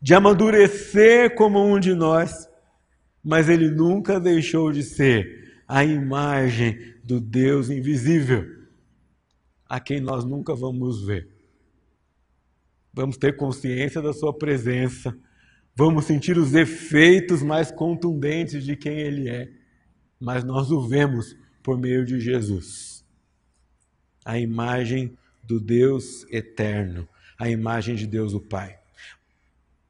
de 0.00 0.14
amadurecer 0.14 1.34
como 1.34 1.62
um 1.62 1.78
de 1.78 1.94
nós, 1.94 2.48
mas 3.22 3.48
ele 3.48 3.70
nunca 3.70 4.18
deixou 4.18 4.72
de 4.72 4.82
ser 4.82 5.62
a 5.68 5.84
imagem 5.84 6.78
do 7.04 7.20
Deus 7.20 7.68
invisível, 7.68 8.46
a 9.68 9.78
quem 9.78 10.00
nós 10.00 10.24
nunca 10.24 10.54
vamos 10.54 11.04
ver. 11.04 11.28
Vamos 12.92 13.16
ter 13.16 13.36
consciência 13.36 14.00
da 14.00 14.12
Sua 14.12 14.36
presença, 14.36 15.16
vamos 15.80 16.04
sentir 16.04 16.36
os 16.36 16.52
efeitos 16.52 17.42
mais 17.42 17.70
contundentes 17.70 18.64
de 18.64 18.76
quem 18.76 18.98
Ele 18.98 19.30
é, 19.30 19.48
mas 20.20 20.44
nós 20.44 20.70
o 20.70 20.86
vemos 20.86 21.34
por 21.62 21.78
meio 21.78 22.04
de 22.04 22.20
Jesus. 22.20 23.02
a 24.22 24.38
imagem 24.38 25.16
do 25.42 25.58
Deus 25.58 26.26
eterno, 26.30 27.08
a 27.38 27.48
imagem 27.48 27.94
de 27.94 28.06
Deus 28.06 28.34
o 28.34 28.40
Pai. 28.40 28.78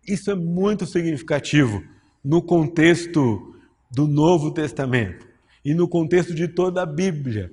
Isso 0.06 0.30
é 0.30 0.36
muito 0.36 0.86
significativo 0.86 1.82
no 2.22 2.40
contexto 2.40 3.56
do 3.90 4.06
Novo 4.06 4.54
Testamento 4.54 5.26
e 5.64 5.74
no 5.74 5.88
contexto 5.88 6.32
de 6.32 6.46
toda 6.46 6.82
a 6.82 6.86
Bíblia. 6.86 7.52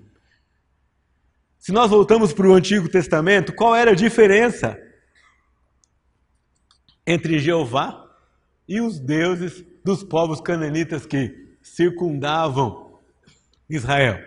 Se 1.58 1.71
nós 1.71 1.89
voltamos 1.89 2.32
para 2.32 2.47
o 2.47 2.54
Antigo 2.54 2.88
Testamento, 2.88 3.52
qual 3.52 3.76
era 3.76 3.91
a 3.91 3.95
diferença 3.95 4.80
entre 7.08 7.39
Jeová 7.39 8.07
e 8.67 8.82
os 8.82 8.99
deuses 8.99 9.63
dos 9.84 10.03
povos 10.03 10.41
cananitas 10.41 11.06
que 11.06 11.56
circundavam 11.62 12.99
Israel? 13.69 14.19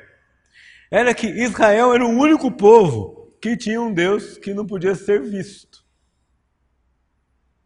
Era 0.90 1.14
que 1.14 1.26
Israel 1.26 1.94
era 1.94 2.04
o 2.04 2.10
único 2.10 2.50
povo 2.50 3.34
que 3.40 3.56
tinha 3.56 3.80
um 3.80 3.92
Deus 3.92 4.36
que 4.38 4.52
não 4.52 4.66
podia 4.66 4.94
ser 4.94 5.22
visto. 5.22 5.84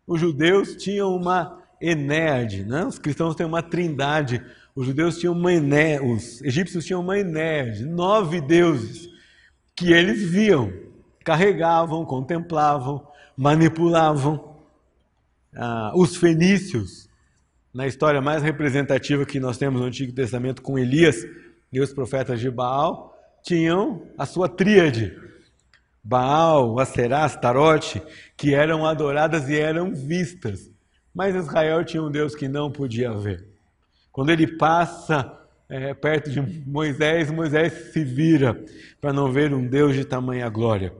Os 0.06 0.20
judeus 0.20 0.76
tinham 0.76 1.14
uma 1.14 1.62
Enéade, 1.80 2.64
né? 2.64 2.84
os 2.84 2.98
cristãos 2.98 3.34
têm 3.34 3.46
uma 3.46 3.62
trindade. 3.62 4.42
Os 4.74 4.86
judeus 4.86 5.18
tinham 5.18 5.34
uma 5.34 5.52
Enéade, 5.52 6.04
os 6.04 6.42
egípcios 6.42 6.84
tinham 6.84 7.00
uma 7.00 7.18
Enéade, 7.18 7.84
nove 7.84 8.40
deuses 8.40 9.08
que 9.74 9.92
eles 9.92 10.22
viam, 10.22 10.72
carregavam, 11.24 12.04
contemplavam, 12.04 13.06
manipulavam. 13.36 14.53
Ah, 15.56 15.92
os 15.94 16.16
fenícios, 16.16 17.08
na 17.72 17.86
história 17.86 18.20
mais 18.20 18.42
representativa 18.42 19.24
que 19.24 19.38
nós 19.38 19.56
temos 19.56 19.80
no 19.80 19.86
Antigo 19.86 20.12
Testamento 20.12 20.62
com 20.62 20.78
Elias 20.78 21.24
e 21.72 21.80
os 21.80 21.92
profetas 21.92 22.40
de 22.40 22.50
Baal, 22.50 23.16
tinham 23.42 24.02
a 24.16 24.26
sua 24.26 24.48
tríade. 24.48 25.16
Baal, 26.02 26.78
Aserá, 26.78 27.24
Astarote, 27.24 28.02
que 28.36 28.54
eram 28.54 28.84
adoradas 28.86 29.48
e 29.48 29.58
eram 29.58 29.94
vistas. 29.94 30.70
Mas 31.14 31.34
Israel 31.34 31.84
tinha 31.84 32.02
um 32.02 32.10
Deus 32.10 32.34
que 32.34 32.48
não 32.48 32.70
podia 32.70 33.12
ver. 33.12 33.46
Quando 34.10 34.30
ele 34.30 34.46
passa 34.46 35.40
é, 35.68 35.94
perto 35.94 36.30
de 36.30 36.40
Moisés, 36.66 37.30
Moisés 37.30 37.92
se 37.92 38.04
vira 38.04 38.62
para 39.00 39.12
não 39.12 39.32
ver 39.32 39.54
um 39.54 39.66
Deus 39.66 39.94
de 39.94 40.04
tamanha 40.04 40.48
glória. 40.48 40.92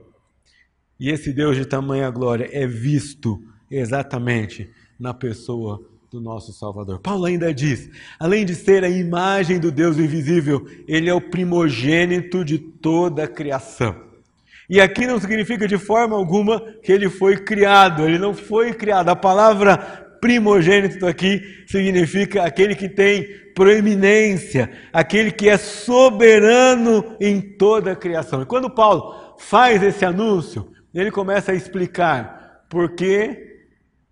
E 0.99 1.11
esse 1.11 1.33
Deus 1.33 1.57
de 1.57 1.65
tamanha 1.65 2.09
glória 2.11 2.49
é 2.53 2.67
visto 2.67 3.43
exatamente 3.71 4.71
na 4.99 5.13
pessoa 5.13 5.81
do 6.11 6.21
nosso 6.21 6.53
Salvador. 6.53 7.01
Paulo 7.01 7.25
ainda 7.25 7.53
diz: 7.53 7.91
além 8.19 8.45
de 8.45 8.55
ser 8.55 8.85
a 8.85 8.89
imagem 8.89 9.59
do 9.59 9.73
Deus 9.73 9.99
invisível, 9.99 10.67
ele 10.87 11.11
é 11.11 11.15
o 11.15 11.21
primogênito 11.21 12.45
de 12.45 12.59
toda 12.59 13.25
a 13.25 13.29
criação. 13.29 13.97
E 14.71 14.81
aqui 14.81 15.07
não 15.07 15.21
significa 15.21 15.69
de 15.69 15.77
forma 15.77 16.17
alguma 16.17 16.61
que 16.83 16.91
ele 16.91 17.11
foi 17.11 17.37
criado, 17.37 18.05
ele 18.07 18.19
não 18.19 18.33
foi 18.33 18.73
criado. 18.73 19.09
A 19.11 19.17
palavra 19.17 19.77
primogênito 20.21 21.07
aqui 21.07 21.43
significa 21.67 22.45
aquele 22.45 22.75
que 22.75 22.89
tem 22.89 23.29
proeminência, 23.55 24.71
aquele 24.93 25.31
que 25.31 25.49
é 25.49 25.59
soberano 25.59 27.15
em 27.21 27.41
toda 27.41 27.93
a 27.93 27.97
criação. 27.97 28.41
E 28.41 28.47
quando 28.47 28.71
Paulo 28.71 29.35
faz 29.39 29.83
esse 29.83 30.05
anúncio, 30.05 30.71
ele 30.95 31.11
começa 31.11 31.53
a 31.53 31.55
explicar 31.55 32.65
por 32.71 32.95
que 32.95 33.54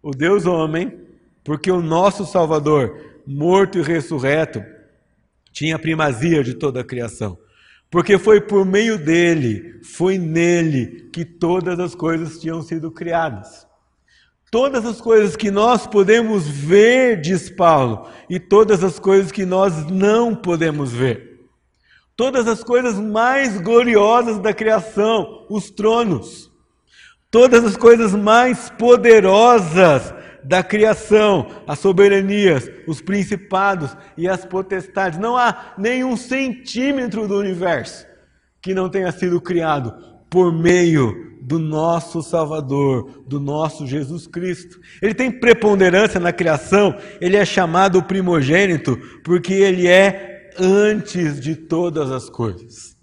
o 0.03 0.11
Deus 0.11 0.47
homem, 0.47 1.01
porque 1.45 1.71
o 1.71 1.81
nosso 1.81 2.27
Salvador, 2.27 2.99
morto 3.27 3.79
e 3.79 3.83
ressurreto, 3.83 4.63
tinha 5.53 5.79
primazia 5.79 6.43
de 6.43 6.55
toda 6.55 6.81
a 6.81 6.85
criação. 6.85 7.39
Porque 7.91 8.19
foi 8.19 8.41
por 8.41 8.65
meio 8.65 8.99
dele, 8.99 9.81
foi 9.83 10.17
nele 10.19 11.11
que 11.13 11.25
todas 11.25 11.79
as 11.79 11.95
coisas 11.95 12.41
tinham 12.41 12.63
sido 12.63 12.91
criadas. 12.91 13.67
Todas 14.51 14.85
as 14.85 15.01
coisas 15.01 15.37
que 15.37 15.51
nós 15.51 15.87
podemos 15.87 16.47
ver, 16.47 17.21
diz 17.21 17.49
Paulo, 17.49 18.07
e 18.29 18.39
todas 18.39 18.85
as 18.85 18.99
coisas 18.99 19.33
que 19.33 19.47
nós 19.47 19.87
não 19.91 20.35
podemos 20.35 20.93
ver. 20.93 21.41
Todas 22.15 22.47
as 22.47 22.63
coisas 22.63 22.99
mais 22.99 23.59
gloriosas 23.61 24.39
da 24.39 24.53
criação, 24.53 25.47
os 25.49 25.71
tronos. 25.71 26.52
Todas 27.33 27.65
as 27.65 27.79
coisas 27.79 28.15
mais 28.15 28.69
poderosas 28.69 30.13
da 30.45 30.63
criação, 30.63 31.49
as 31.67 31.79
soberanias, 31.79 32.71
os 32.87 33.01
principados 33.01 33.97
e 34.19 34.29
as 34.29 34.45
potestades. 34.45 35.19
Não 35.19 35.35
há 35.35 35.73
nenhum 35.79 36.15
centímetro 36.15 37.27
do 37.27 37.39
universo 37.39 38.07
que 38.61 38.75
não 38.75 38.91
tenha 38.91 39.11
sido 39.11 39.41
criado 39.41 39.95
por 40.29 40.53
meio 40.53 41.33
do 41.41 41.59
nosso 41.59 42.23
Salvador, 42.23 43.25
do 43.27 43.41
nosso 43.41 43.87
Jesus 43.87 44.27
Cristo. 44.27 44.79
Ele 45.01 45.15
tem 45.15 45.33
preponderância 45.33 46.21
na 46.21 46.35
criação, 46.35 46.95
ele 47.19 47.39
é 47.39 47.47
chamado 47.47 48.03
primogênito 48.03 48.99
porque 49.25 49.55
ele 49.55 49.89
é 49.89 50.51
antes 50.59 51.41
de 51.41 51.57
todas 51.57 52.11
as 52.11 52.29
coisas. 52.29 52.95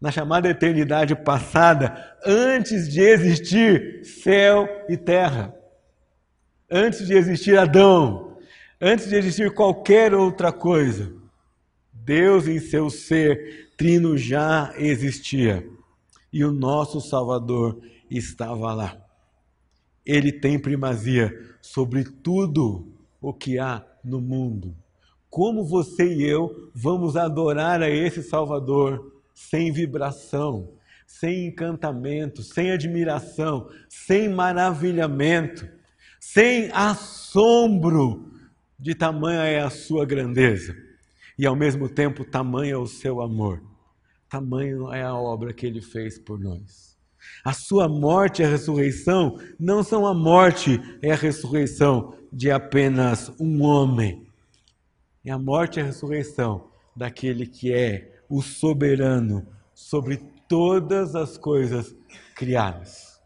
Na 0.00 0.10
chamada 0.10 0.48
eternidade 0.48 1.14
passada, 1.14 2.16
antes 2.24 2.88
de 2.88 3.00
existir 3.00 4.04
céu 4.04 4.66
e 4.88 4.96
terra, 4.96 5.54
antes 6.70 7.06
de 7.06 7.14
existir 7.14 7.58
Adão, 7.58 8.38
antes 8.80 9.08
de 9.08 9.16
existir 9.16 9.52
qualquer 9.52 10.14
outra 10.14 10.50
coisa, 10.50 11.12
Deus 11.92 12.48
em 12.48 12.58
seu 12.58 12.88
ser 12.88 13.72
trino 13.76 14.16
já 14.16 14.72
existia 14.76 15.66
e 16.32 16.44
o 16.44 16.52
nosso 16.52 17.00
Salvador 17.00 17.80
estava 18.10 18.72
lá. 18.72 18.96
Ele 20.04 20.32
tem 20.32 20.58
primazia 20.58 21.30
sobre 21.60 22.04
tudo 22.04 22.88
o 23.20 23.32
que 23.32 23.58
há 23.58 23.84
no 24.02 24.20
mundo. 24.20 24.74
Como 25.28 25.64
você 25.64 26.12
e 26.12 26.22
eu 26.22 26.70
vamos 26.74 27.16
adorar 27.16 27.82
a 27.82 27.90
esse 27.90 28.22
Salvador 28.22 29.09
sem 29.48 29.72
vibração, 29.72 30.74
sem 31.06 31.46
encantamento, 31.46 32.42
sem 32.42 32.70
admiração, 32.70 33.68
sem 33.88 34.28
maravilhamento, 34.28 35.66
sem 36.20 36.70
assombro 36.72 38.32
de 38.78 38.94
tamanha 38.94 39.42
é 39.44 39.60
a 39.60 39.70
sua 39.70 40.04
grandeza 40.04 40.76
e 41.38 41.46
ao 41.46 41.56
mesmo 41.56 41.88
tempo 41.88 42.24
tamanho 42.24 42.74
é 42.74 42.78
o 42.78 42.86
seu 42.86 43.22
amor. 43.22 43.62
Tamanho 44.28 44.92
é 44.92 45.02
a 45.02 45.14
obra 45.14 45.52
que 45.54 45.66
ele 45.66 45.80
fez 45.80 46.18
por 46.18 46.38
nós. 46.38 46.96
A 47.42 47.52
sua 47.52 47.88
morte 47.88 48.42
e 48.42 48.44
a 48.44 48.48
ressurreição 48.48 49.38
não 49.58 49.82
são 49.82 50.06
a 50.06 50.14
morte 50.14 50.80
e 51.02 51.10
a 51.10 51.16
ressurreição 51.16 52.14
de 52.30 52.50
apenas 52.50 53.32
um 53.40 53.62
homem. 53.62 54.26
É 55.24 55.32
a 55.32 55.38
morte 55.38 55.78
e 55.78 55.82
a 55.82 55.86
ressurreição 55.86 56.68
daquele 56.94 57.46
que 57.46 57.72
é 57.72 58.09
o 58.30 58.40
soberano 58.40 59.46
sobre 59.74 60.18
todas 60.48 61.16
as 61.16 61.36
coisas 61.36 61.94
criadas. 62.34 63.20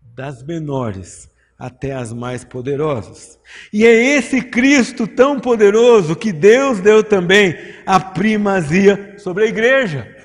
Das 0.00 0.42
menores 0.42 1.30
até 1.58 1.92
as 1.92 2.12
mais 2.12 2.44
poderosas. 2.44 3.38
E 3.72 3.86
é 3.86 3.92
esse 3.92 4.42
Cristo 4.42 5.06
tão 5.06 5.38
poderoso 5.38 6.16
que 6.16 6.32
Deus 6.32 6.80
deu 6.80 7.04
também 7.04 7.56
a 7.86 8.00
primazia 8.00 9.14
sobre 9.18 9.44
a 9.44 9.46
igreja. 9.46 10.16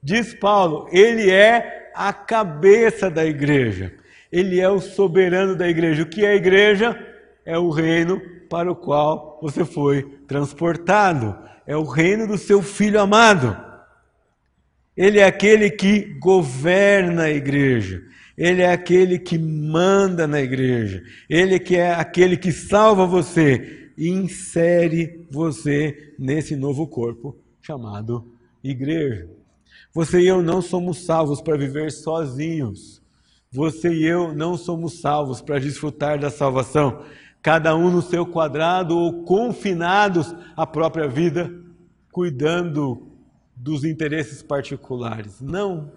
Diz 0.00 0.32
Paulo, 0.34 0.88
ele 0.92 1.30
é 1.30 1.90
a 1.96 2.12
cabeça 2.12 3.10
da 3.10 3.26
igreja. 3.26 3.92
Ele 4.30 4.60
é 4.60 4.68
o 4.68 4.80
soberano 4.80 5.56
da 5.56 5.68
igreja. 5.68 6.04
O 6.04 6.06
que 6.06 6.24
é 6.24 6.28
a 6.28 6.36
igreja? 6.36 6.96
É 7.44 7.58
o 7.58 7.70
reino 7.70 8.20
para 8.48 8.70
o 8.70 8.76
qual 8.76 9.40
você 9.42 9.64
foi 9.64 10.02
transportado. 10.28 11.36
É 11.68 11.76
o 11.76 11.84
reino 11.84 12.26
do 12.26 12.38
seu 12.38 12.62
filho 12.62 12.98
amado. 12.98 13.54
Ele 14.96 15.18
é 15.18 15.24
aquele 15.24 15.70
que 15.70 16.18
governa 16.18 17.24
a 17.24 17.30
igreja. 17.30 18.02
Ele 18.38 18.62
é 18.62 18.72
aquele 18.72 19.18
que 19.18 19.38
manda 19.38 20.26
na 20.26 20.40
igreja. 20.40 21.02
Ele 21.28 21.58
que 21.58 21.76
é 21.76 21.92
aquele 21.92 22.38
que 22.38 22.52
salva 22.52 23.06
você 23.06 23.90
e 23.98 24.08
insere 24.08 25.26
você 25.30 26.14
nesse 26.18 26.56
novo 26.56 26.86
corpo 26.86 27.36
chamado 27.60 28.32
igreja. 28.64 29.28
Você 29.92 30.22
e 30.22 30.26
eu 30.26 30.42
não 30.42 30.62
somos 30.62 31.04
salvos 31.04 31.42
para 31.42 31.58
viver 31.58 31.92
sozinhos. 31.92 33.02
Você 33.52 33.92
e 33.92 34.06
eu 34.06 34.34
não 34.34 34.56
somos 34.56 35.02
salvos 35.02 35.42
para 35.42 35.58
desfrutar 35.58 36.18
da 36.18 36.30
salvação, 36.30 37.02
cada 37.48 37.74
um 37.74 37.90
no 37.90 38.02
seu 38.02 38.26
quadrado 38.26 38.94
ou 38.94 39.24
confinados 39.24 40.36
à 40.54 40.66
própria 40.66 41.08
vida, 41.08 41.50
cuidando 42.12 43.10
dos 43.56 43.84
interesses 43.84 44.42
particulares. 44.42 45.40
Não. 45.40 45.90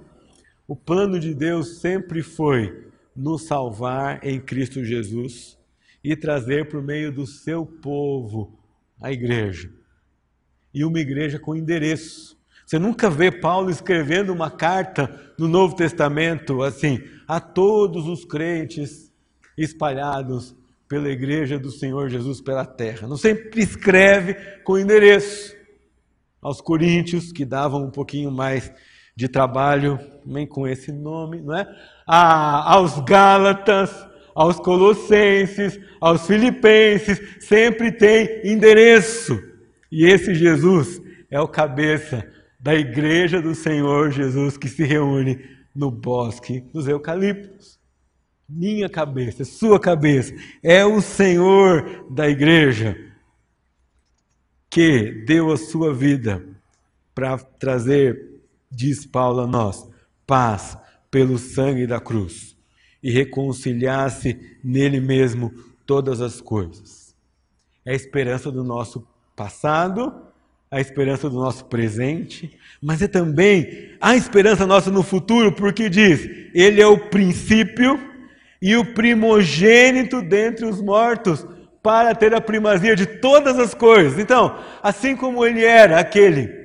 O 0.66 0.78
plano 0.78 1.20
de 1.20 1.34
Deus 1.34 1.80
sempre 1.80 2.24
foi 2.24 2.88
nos 3.14 3.48
salvar 3.48 4.26
em 4.26 4.40
Cristo 4.40 4.86
Jesus 4.86 5.58
e 6.02 6.16
trazer 6.16 6.70
por 6.70 6.82
meio 6.82 7.12
do 7.12 7.28
seu 7.28 7.66
povo 7.66 8.58
a 9.02 9.12
igreja. 9.12 9.70
E 10.74 10.86
uma 10.86 11.02
igreja 11.02 11.38
com 11.38 11.54
endereço. 11.54 12.38
Você 12.66 12.80
nunca 12.80 13.10
vê 13.10 13.30
Paulo 13.30 13.70
escrevendo 13.70 14.32
uma 14.32 14.50
carta 14.50 15.34
no 15.38 15.50
Novo 15.50 15.76
Testamento 15.76 16.64
assim, 16.64 17.02
a 17.28 17.42
todos 17.42 18.08
os 18.08 18.24
crentes 18.24 19.12
espalhados 19.58 20.56
pela 20.92 21.08
igreja 21.08 21.58
do 21.58 21.72
Senhor 21.72 22.10
Jesus 22.10 22.42
pela 22.42 22.66
terra. 22.66 23.08
Não 23.08 23.16
sempre 23.16 23.62
escreve 23.62 24.34
com 24.66 24.78
endereço. 24.78 25.56
Aos 26.42 26.60
coríntios, 26.60 27.32
que 27.32 27.46
davam 27.46 27.86
um 27.86 27.90
pouquinho 27.90 28.30
mais 28.30 28.70
de 29.16 29.30
trabalho, 29.30 29.98
também 30.22 30.46
com 30.46 30.68
esse 30.68 30.92
nome, 30.92 31.40
não 31.40 31.56
é? 31.56 31.66
A, 32.06 32.74
aos 32.74 33.00
gálatas, 33.06 33.90
aos 34.36 34.60
colossenses, 34.60 35.80
aos 36.02 36.28
filipenses, 36.28 37.22
sempre 37.40 37.94
tem 37.94 38.42
endereço. 38.44 39.42
E 39.90 40.06
esse 40.06 40.36
Jesus 40.36 41.02
é 41.30 41.40
o 41.40 41.48
cabeça 41.48 42.28
da 42.60 42.76
igreja 42.76 43.42
do 43.42 43.56
Senhor 43.56 44.12
Jesus 44.12 44.58
que 44.58 44.68
se 44.68 44.84
reúne 44.84 45.40
no 45.74 45.90
bosque 45.90 46.60
dos 46.74 46.86
eucaliptos 46.86 47.81
minha 48.54 48.90
cabeça, 48.90 49.46
sua 49.46 49.80
cabeça, 49.80 50.34
é 50.62 50.86
o 50.86 51.02
Senhor 51.02 52.06
da 52.10 52.30
igreja 52.30 52.98
que 54.70 55.12
deu 55.26 55.52
a 55.52 55.58
sua 55.58 55.94
vida 55.94 56.46
para 57.16 57.38
trazer, 57.38 58.42
diz 58.70 59.06
Paulo 59.06 59.42
a 59.42 59.48
nós, 59.48 59.90
paz 60.28 60.78
pelo 61.10 61.38
sangue 61.38 61.88
da 61.88 62.00
cruz 62.00 62.56
e 63.02 63.10
reconciliasse 63.10 64.38
nele 64.64 65.00
mesmo 65.00 65.54
todas 65.86 66.22
as 66.22 66.42
coisas. 66.42 67.16
É 67.86 67.92
a 67.92 67.96
esperança 67.96 68.52
do 68.52 68.64
nosso 68.64 69.08
passado, 69.36 70.14
a 70.70 70.80
esperança 70.80 71.30
do 71.30 71.36
nosso 71.36 71.66
presente, 71.66 72.58
mas 72.82 73.02
é 73.02 73.08
também 73.08 73.96
a 74.00 74.16
esperança 74.16 74.68
nossa 74.68 74.92
no 74.92 75.04
futuro, 75.04 75.52
porque 75.54 75.90
diz: 75.90 76.30
Ele 76.54 76.82
é 76.82 76.88
o 76.88 77.10
princípio 77.10 78.11
e 78.62 78.76
o 78.76 78.94
primogênito 78.94 80.22
dentre 80.22 80.66
os 80.66 80.82
mortos, 80.82 81.46
para 81.82 82.14
ter 82.14 82.34
a 82.34 82.40
primazia 82.40 82.96
de 82.96 83.06
todas 83.06 83.58
as 83.58 83.74
coisas. 83.74 84.20
Então, 84.20 84.60
assim 84.84 85.16
como 85.16 85.44
ele 85.46 85.66
era 85.66 86.00
aquele 86.00 86.62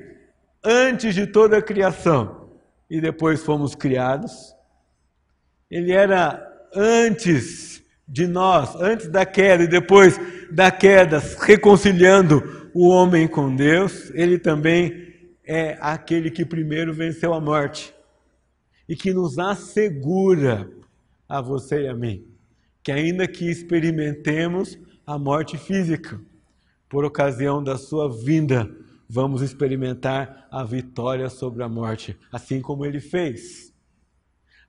antes 0.63 1.15
de 1.15 1.25
toda 1.25 1.57
a 1.57 1.61
criação 1.61 2.49
e 2.89 3.01
depois 3.01 3.43
fomos 3.43 3.73
criados, 3.73 4.53
ele 5.71 5.91
era 5.91 6.45
antes 6.73 7.81
de 8.07 8.27
nós, 8.27 8.75
antes 8.75 9.07
da 9.07 9.25
queda 9.25 9.63
e 9.63 9.67
depois 9.67 10.19
da 10.51 10.69
queda, 10.71 11.21
reconciliando 11.39 12.69
o 12.73 12.87
homem 12.87 13.27
com 13.27 13.53
Deus, 13.53 14.11
ele 14.13 14.37
também 14.37 15.07
é 15.43 15.77
aquele 15.81 16.29
que 16.29 16.45
primeiro 16.45 16.93
venceu 16.93 17.33
a 17.33 17.41
morte 17.41 17.93
e 18.87 18.95
que 18.95 19.13
nos 19.13 19.39
assegura 19.39 20.69
a 21.27 21.41
você 21.41 21.83
e 21.83 21.87
a 21.87 21.95
mim, 21.95 22.25
que 22.83 22.91
ainda 22.91 23.27
que 23.27 23.49
experimentemos 23.49 24.77
a 25.05 25.17
morte 25.17 25.57
física, 25.57 26.19
por 26.89 27.03
ocasião 27.03 27.61
da 27.63 27.77
sua 27.77 28.09
vinda, 28.09 28.69
vamos 29.09 29.41
experimentar 29.41 30.47
a 30.51 30.63
vitória 30.63 31.29
sobre 31.29 31.63
a 31.63 31.69
morte, 31.69 32.17
assim 32.31 32.61
como 32.61 32.85
ele 32.85 32.99
fez. 32.99 33.73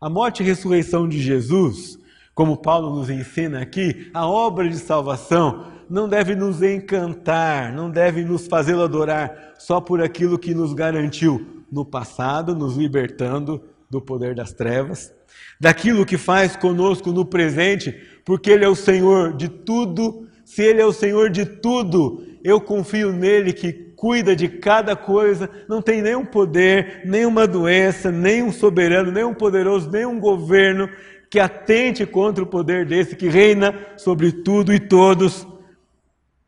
A 0.01 0.09
morte 0.09 0.43
e 0.43 0.47
ressurreição 0.47 1.09
de 1.09 1.21
Jesus, 1.21 1.99
como 2.35 2.57
Paulo 2.57 2.95
nos 2.95 3.11
ensina 3.11 3.61
aqui, 3.61 4.11
a 4.15 4.27
obra 4.27 4.69
de 4.69 4.79
salvação 4.79 5.73
não 5.89 6.09
deve 6.09 6.35
nos 6.35 6.63
encantar, 6.63 7.73
não 7.73 7.91
deve 7.91 8.25
nos 8.25 8.47
fazê-lo 8.47 8.83
adorar 8.83 9.55
só 9.59 9.81
por 9.81 10.03
aquilo 10.03 10.39
que 10.39 10.55
nos 10.55 10.73
garantiu 10.73 11.65
no 11.71 11.85
passado, 11.85 12.55
nos 12.55 12.77
libertando 12.77 13.63
do 13.91 14.01
poder 14.01 14.35
das 14.35 14.53
trevas, 14.53 15.13
daquilo 15.59 16.07
que 16.07 16.17
faz 16.17 16.57
conosco 16.57 17.13
no 17.13 17.25
presente, 17.25 17.95
porque 18.25 18.51
Ele 18.51 18.65
é 18.65 18.69
o 18.69 18.75
Senhor 18.75 19.37
de 19.37 19.49
tudo. 19.49 20.29
Se 20.45 20.63
Ele 20.63 20.81
é 20.81 20.87
o 20.87 20.93
Senhor 20.93 21.31
de 21.31 21.45
tudo, 21.45 22.25
eu 22.43 22.61
confio 22.61 23.13
nele 23.13 23.53
que 23.53 23.73
cuida 23.73 24.37
de 24.37 24.49
cada 24.49 24.95
coisa, 24.95 25.51
não 25.69 25.83
tem 25.83 26.01
nenhum 26.01 26.25
poder, 26.25 27.03
nenhuma 27.05 27.49
doença, 27.49 28.13
nenhum 28.13 28.53
soberano, 28.53 29.11
nenhum 29.11 29.35
poderoso, 29.35 29.91
nenhum 29.91 30.21
governo 30.21 30.89
que 31.29 31.41
atente 31.41 32.07
contra 32.07 32.45
o 32.45 32.47
poder 32.47 32.87
desse 32.87 33.17
que 33.17 33.29
reina 33.29 33.75
sobre 33.97 34.31
tudo 34.31 34.73
e 34.73 34.79
todos. 34.79 35.47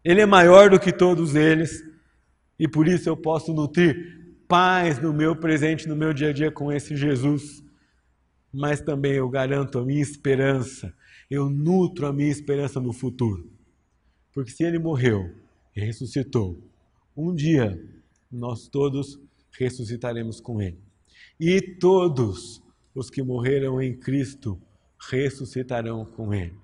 Ele 0.05 0.21
é 0.21 0.27
maior 0.27 0.71
do 0.71 0.79
que 0.79 0.93
todos 0.93 1.35
eles, 1.35 1.85
e 2.57 2.69
por 2.69 2.87
isso 2.87 3.09
eu 3.09 3.17
posso 3.17 3.53
nutrir 3.53 4.19
paz 4.47 5.01
no 5.01 5.13
meu 5.13 5.35
presente, 5.35 5.89
no 5.89 5.97
meu 5.97 6.13
dia 6.13 6.29
a 6.29 6.33
dia 6.33 6.51
com 6.53 6.73
esse 6.73 6.97
Jesus 6.97 7.63
mas 8.53 8.81
também 8.81 9.13
eu 9.13 9.29
garanto 9.29 9.79
a 9.79 9.85
minha 9.85 10.03
esperança, 10.03 10.95
eu 11.31 11.49
nutro 11.49 12.07
a 12.07 12.13
minha 12.13 12.31
esperança 12.31 12.81
no 12.81 12.93
futuro. 12.93 13.51
Porque 14.33 14.51
se 14.51 14.65
ele 14.65 14.79
morreu 14.79 15.35
e 15.75 15.81
ressuscitou, 15.81 16.59
um 17.17 17.35
dia 17.35 17.81
nós 18.31 18.69
todos 18.69 19.21
ressuscitaremos 19.53 20.41
com 20.41 20.61
ele. 20.61 20.79
E 21.39 21.61
todos 21.61 22.63
os 22.95 23.11
que 23.11 23.23
morreram 23.23 23.81
em 23.81 23.97
Cristo 23.97 24.61
ressuscitarão 24.99 26.05
com 26.05 26.35
ele. 26.35 26.55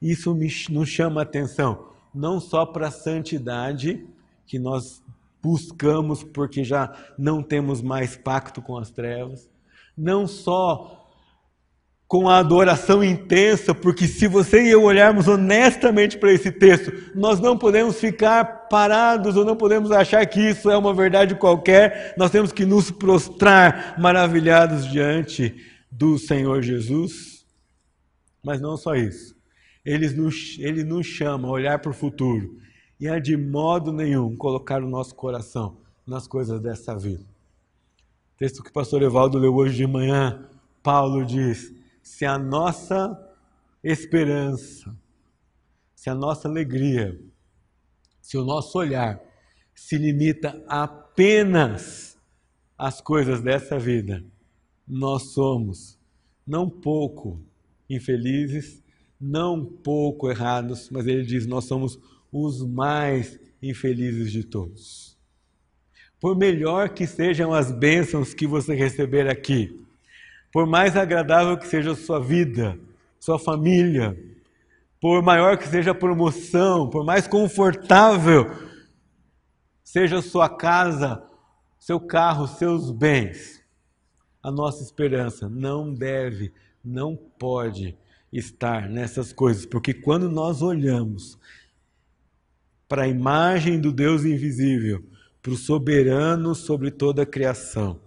Isso 0.00 0.34
me, 0.34 0.48
nos 0.70 0.88
chama 0.88 1.20
a 1.20 1.22
atenção, 1.22 1.92
não 2.14 2.40
só 2.40 2.66
para 2.66 2.88
a 2.88 2.90
santidade 2.90 4.06
que 4.46 4.58
nós 4.58 5.02
buscamos 5.42 6.22
porque 6.22 6.64
já 6.64 7.14
não 7.18 7.42
temos 7.42 7.80
mais 7.80 8.16
pacto 8.16 8.60
com 8.60 8.76
as 8.76 8.90
trevas, 8.90 9.48
não 9.96 10.26
só 10.26 10.96
com 12.08 12.28
a 12.28 12.38
adoração 12.38 13.02
intensa, 13.02 13.74
porque 13.74 14.06
se 14.06 14.28
você 14.28 14.62
e 14.62 14.70
eu 14.70 14.84
olharmos 14.84 15.26
honestamente 15.26 16.16
para 16.16 16.32
esse 16.32 16.52
texto, 16.52 16.92
nós 17.14 17.40
não 17.40 17.58
podemos 17.58 17.98
ficar 17.98 18.68
parados 18.68 19.36
ou 19.36 19.44
não 19.44 19.56
podemos 19.56 19.90
achar 19.90 20.24
que 20.26 20.40
isso 20.40 20.70
é 20.70 20.76
uma 20.76 20.94
verdade 20.94 21.34
qualquer, 21.34 22.14
nós 22.16 22.30
temos 22.30 22.52
que 22.52 22.64
nos 22.64 22.92
prostrar 22.92 23.96
maravilhados 23.98 24.86
diante 24.86 25.56
do 25.90 26.16
Senhor 26.16 26.62
Jesus. 26.62 27.44
Mas 28.42 28.60
não 28.60 28.76
só 28.76 28.94
isso, 28.94 29.34
ele 29.84 30.08
nos, 30.10 30.56
ele 30.60 30.84
nos 30.84 31.06
chama 31.06 31.48
a 31.48 31.50
olhar 31.50 31.80
para 31.80 31.90
o 31.90 31.94
futuro 31.94 32.56
e 33.00 33.08
a 33.08 33.18
de 33.18 33.36
modo 33.36 33.92
nenhum 33.92 34.36
colocar 34.36 34.82
o 34.82 34.88
nosso 34.88 35.14
coração 35.14 35.78
nas 36.06 36.28
coisas 36.28 36.60
dessa 36.60 36.96
vida. 36.96 37.35
Texto 38.36 38.62
que 38.62 38.68
o 38.68 38.72
pastor 38.72 39.02
Evaldo 39.02 39.38
leu 39.38 39.54
hoje 39.54 39.78
de 39.78 39.86
manhã, 39.86 40.46
Paulo 40.82 41.24
diz: 41.24 41.74
se 42.02 42.26
a 42.26 42.38
nossa 42.38 43.18
esperança, 43.82 44.94
se 45.94 46.10
a 46.10 46.14
nossa 46.14 46.46
alegria, 46.46 47.18
se 48.20 48.36
o 48.36 48.44
nosso 48.44 48.78
olhar 48.78 49.22
se 49.74 49.96
limita 49.96 50.62
apenas 50.68 52.18
às 52.76 53.00
coisas 53.00 53.40
dessa 53.40 53.78
vida, 53.78 54.22
nós 54.86 55.32
somos 55.32 55.98
não 56.46 56.68
pouco 56.68 57.40
infelizes, 57.88 58.82
não 59.18 59.64
pouco 59.64 60.30
errados, 60.30 60.90
mas 60.90 61.06
ele 61.06 61.22
diz: 61.22 61.46
nós 61.46 61.64
somos 61.64 61.98
os 62.30 62.62
mais 62.62 63.40
infelizes 63.62 64.30
de 64.30 64.44
todos 64.44 65.15
por 66.20 66.36
melhor 66.36 66.90
que 66.90 67.06
sejam 67.06 67.52
as 67.52 67.70
bênçãos 67.70 68.32
que 68.32 68.46
você 68.46 68.74
receber 68.74 69.28
aqui, 69.28 69.80
por 70.52 70.66
mais 70.66 70.96
agradável 70.96 71.56
que 71.56 71.66
seja 71.66 71.92
a 71.92 71.96
sua 71.96 72.18
vida, 72.18 72.78
sua 73.18 73.38
família, 73.38 74.16
por 75.00 75.22
maior 75.22 75.58
que 75.58 75.68
seja 75.68 75.90
a 75.90 75.94
promoção, 75.94 76.88
por 76.88 77.04
mais 77.04 77.26
confortável 77.26 78.50
seja 79.84 80.18
a 80.18 80.22
sua 80.22 80.48
casa, 80.48 81.22
seu 81.78 82.00
carro, 82.00 82.46
seus 82.46 82.90
bens, 82.90 83.62
a 84.42 84.50
nossa 84.50 84.82
esperança 84.82 85.48
não 85.48 85.94
deve, 85.94 86.52
não 86.84 87.16
pode 87.16 87.96
estar 88.32 88.88
nessas 88.88 89.32
coisas, 89.32 89.64
porque 89.64 89.94
quando 89.94 90.30
nós 90.30 90.62
olhamos 90.62 91.38
para 92.88 93.02
a 93.02 93.08
imagem 93.08 93.80
do 93.80 93.92
Deus 93.92 94.24
invisível, 94.24 95.04
para 95.46 95.52
o 95.52 95.56
soberano 95.56 96.56
sobre 96.56 96.90
toda 96.90 97.22
a 97.22 97.26
criação, 97.26 98.00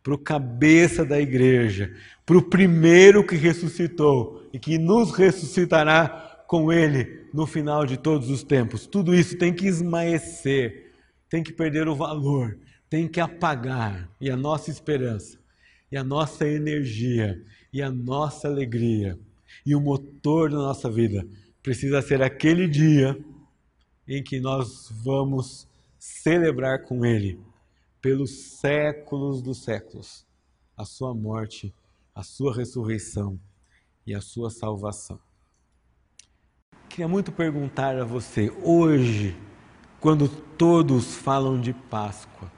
para 0.00 0.14
o 0.14 0.18
cabeça 0.18 1.04
da 1.04 1.20
igreja, 1.20 1.92
para 2.24 2.38
o 2.38 2.42
primeiro 2.42 3.26
que 3.26 3.34
ressuscitou 3.34 4.48
e 4.52 4.60
que 4.60 4.78
nos 4.78 5.10
ressuscitará 5.10 6.44
com 6.46 6.72
ele 6.72 7.26
no 7.34 7.48
final 7.48 7.84
de 7.84 7.96
todos 7.96 8.30
os 8.30 8.44
tempos. 8.44 8.86
Tudo 8.86 9.12
isso 9.12 9.36
tem 9.36 9.52
que 9.52 9.66
esmaecer, 9.66 10.92
tem 11.28 11.42
que 11.42 11.52
perder 11.52 11.88
o 11.88 11.96
valor, 11.96 12.56
tem 12.88 13.08
que 13.08 13.18
apagar. 13.18 14.08
E 14.20 14.30
a 14.30 14.36
nossa 14.36 14.70
esperança, 14.70 15.36
e 15.90 15.96
a 15.96 16.04
nossa 16.04 16.46
energia, 16.46 17.42
e 17.72 17.82
a 17.82 17.90
nossa 17.90 18.46
alegria, 18.46 19.18
e 19.66 19.74
o 19.74 19.80
motor 19.80 20.48
da 20.48 20.58
nossa 20.58 20.88
vida 20.88 21.26
precisa 21.60 22.00
ser 22.00 22.22
aquele 22.22 22.68
dia 22.68 23.18
em 24.06 24.22
que 24.22 24.38
nós 24.38 24.92
vamos 25.02 25.66
celebrar 26.04 26.82
com 26.82 27.02
Ele 27.02 27.40
pelos 27.98 28.58
séculos 28.58 29.40
dos 29.40 29.64
séculos 29.64 30.26
a 30.76 30.84
sua 30.84 31.14
morte, 31.14 31.74
a 32.14 32.22
sua 32.22 32.54
ressurreição 32.54 33.40
e 34.06 34.14
a 34.14 34.20
sua 34.20 34.50
salvação. 34.50 35.18
Queria 36.90 37.08
muito 37.08 37.32
perguntar 37.32 37.96
a 37.96 38.04
você, 38.04 38.52
hoje, 38.62 39.34
quando 39.98 40.28
todos 40.28 41.14
falam 41.14 41.58
de 41.58 41.72
Páscoa, 41.72 42.52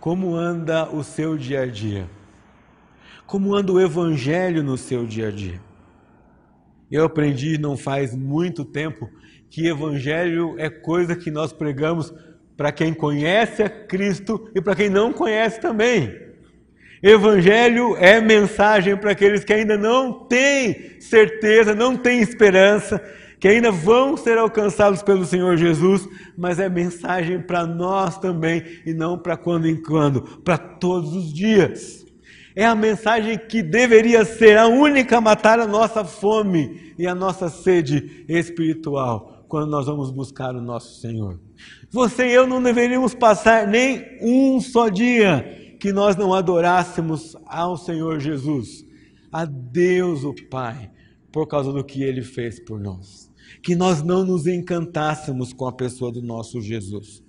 como 0.00 0.34
anda 0.34 0.88
o 0.90 1.04
seu 1.04 1.36
dia 1.36 1.60
a 1.60 1.66
dia? 1.66 2.08
Como 3.26 3.54
anda 3.54 3.70
o 3.70 3.80
Evangelho 3.80 4.62
no 4.62 4.78
seu 4.78 5.06
dia 5.06 5.28
a 5.28 5.30
dia? 5.30 5.60
Eu 6.90 7.04
aprendi 7.04 7.58
não 7.58 7.76
faz 7.76 8.14
muito 8.14 8.64
tempo 8.64 9.10
que 9.50 9.66
Evangelho 9.66 10.58
é 10.58 10.70
coisa 10.70 11.14
que 11.14 11.30
nós 11.30 11.52
pregamos 11.52 12.12
para 12.62 12.70
quem 12.70 12.94
conhece 12.94 13.60
a 13.60 13.68
Cristo 13.68 14.48
e 14.54 14.60
para 14.60 14.76
quem 14.76 14.88
não 14.88 15.12
conhece 15.12 15.60
também. 15.60 16.16
Evangelho 17.02 17.96
é 17.96 18.20
mensagem 18.20 18.96
para 18.96 19.10
aqueles 19.10 19.42
que 19.42 19.52
ainda 19.52 19.76
não 19.76 20.28
têm 20.28 21.00
certeza, 21.00 21.74
não 21.74 21.96
têm 21.96 22.20
esperança, 22.20 23.02
que 23.40 23.48
ainda 23.48 23.72
vão 23.72 24.16
ser 24.16 24.38
alcançados 24.38 25.02
pelo 25.02 25.24
Senhor 25.24 25.56
Jesus, 25.56 26.08
mas 26.38 26.60
é 26.60 26.68
mensagem 26.68 27.42
para 27.42 27.66
nós 27.66 28.16
também 28.18 28.62
e 28.86 28.94
não 28.94 29.18
para 29.18 29.36
quando 29.36 29.66
em 29.66 29.82
quando, 29.82 30.22
para 30.44 30.56
todos 30.56 31.16
os 31.16 31.32
dias. 31.32 32.06
É 32.54 32.64
a 32.64 32.76
mensagem 32.76 33.36
que 33.36 33.60
deveria 33.60 34.24
ser 34.24 34.56
a 34.56 34.68
única 34.68 35.16
a 35.16 35.20
matar 35.20 35.58
a 35.58 35.66
nossa 35.66 36.04
fome 36.04 36.94
e 36.96 37.08
a 37.08 37.14
nossa 37.14 37.48
sede 37.48 38.24
espiritual 38.28 39.44
quando 39.48 39.68
nós 39.68 39.84
vamos 39.84 40.12
buscar 40.12 40.54
o 40.54 40.62
nosso 40.62 41.00
Senhor. 41.00 41.38
Você 41.92 42.26
e 42.26 42.32
eu 42.32 42.46
não 42.46 42.62
deveríamos 42.62 43.14
passar 43.14 43.68
nem 43.68 44.16
um 44.22 44.58
só 44.62 44.88
dia 44.88 45.76
que 45.78 45.92
nós 45.92 46.16
não 46.16 46.32
adorássemos 46.32 47.36
ao 47.44 47.76
Senhor 47.76 48.18
Jesus, 48.18 48.82
a 49.30 49.44
Deus 49.44 50.24
o 50.24 50.34
Pai, 50.48 50.90
por 51.30 51.46
causa 51.46 51.70
do 51.70 51.84
que 51.84 52.02
ele 52.02 52.22
fez 52.22 52.58
por 52.58 52.80
nós. 52.80 53.30
Que 53.62 53.76
nós 53.76 54.02
não 54.02 54.24
nos 54.24 54.46
encantássemos 54.46 55.52
com 55.52 55.66
a 55.66 55.72
pessoa 55.72 56.10
do 56.10 56.22
nosso 56.22 56.62
Jesus. 56.62 57.22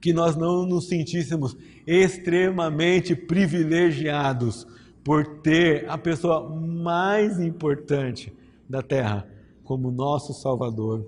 Que 0.00 0.14
nós 0.14 0.34
não 0.36 0.64
nos 0.64 0.88
sentíssemos 0.88 1.54
extremamente 1.86 3.14
privilegiados 3.14 4.66
por 5.04 5.40
ter 5.42 5.86
a 5.86 5.98
pessoa 5.98 6.48
mais 6.48 7.38
importante 7.38 8.32
da 8.66 8.80
terra 8.80 9.28
como 9.62 9.90
nosso 9.90 10.32
Salvador, 10.32 11.06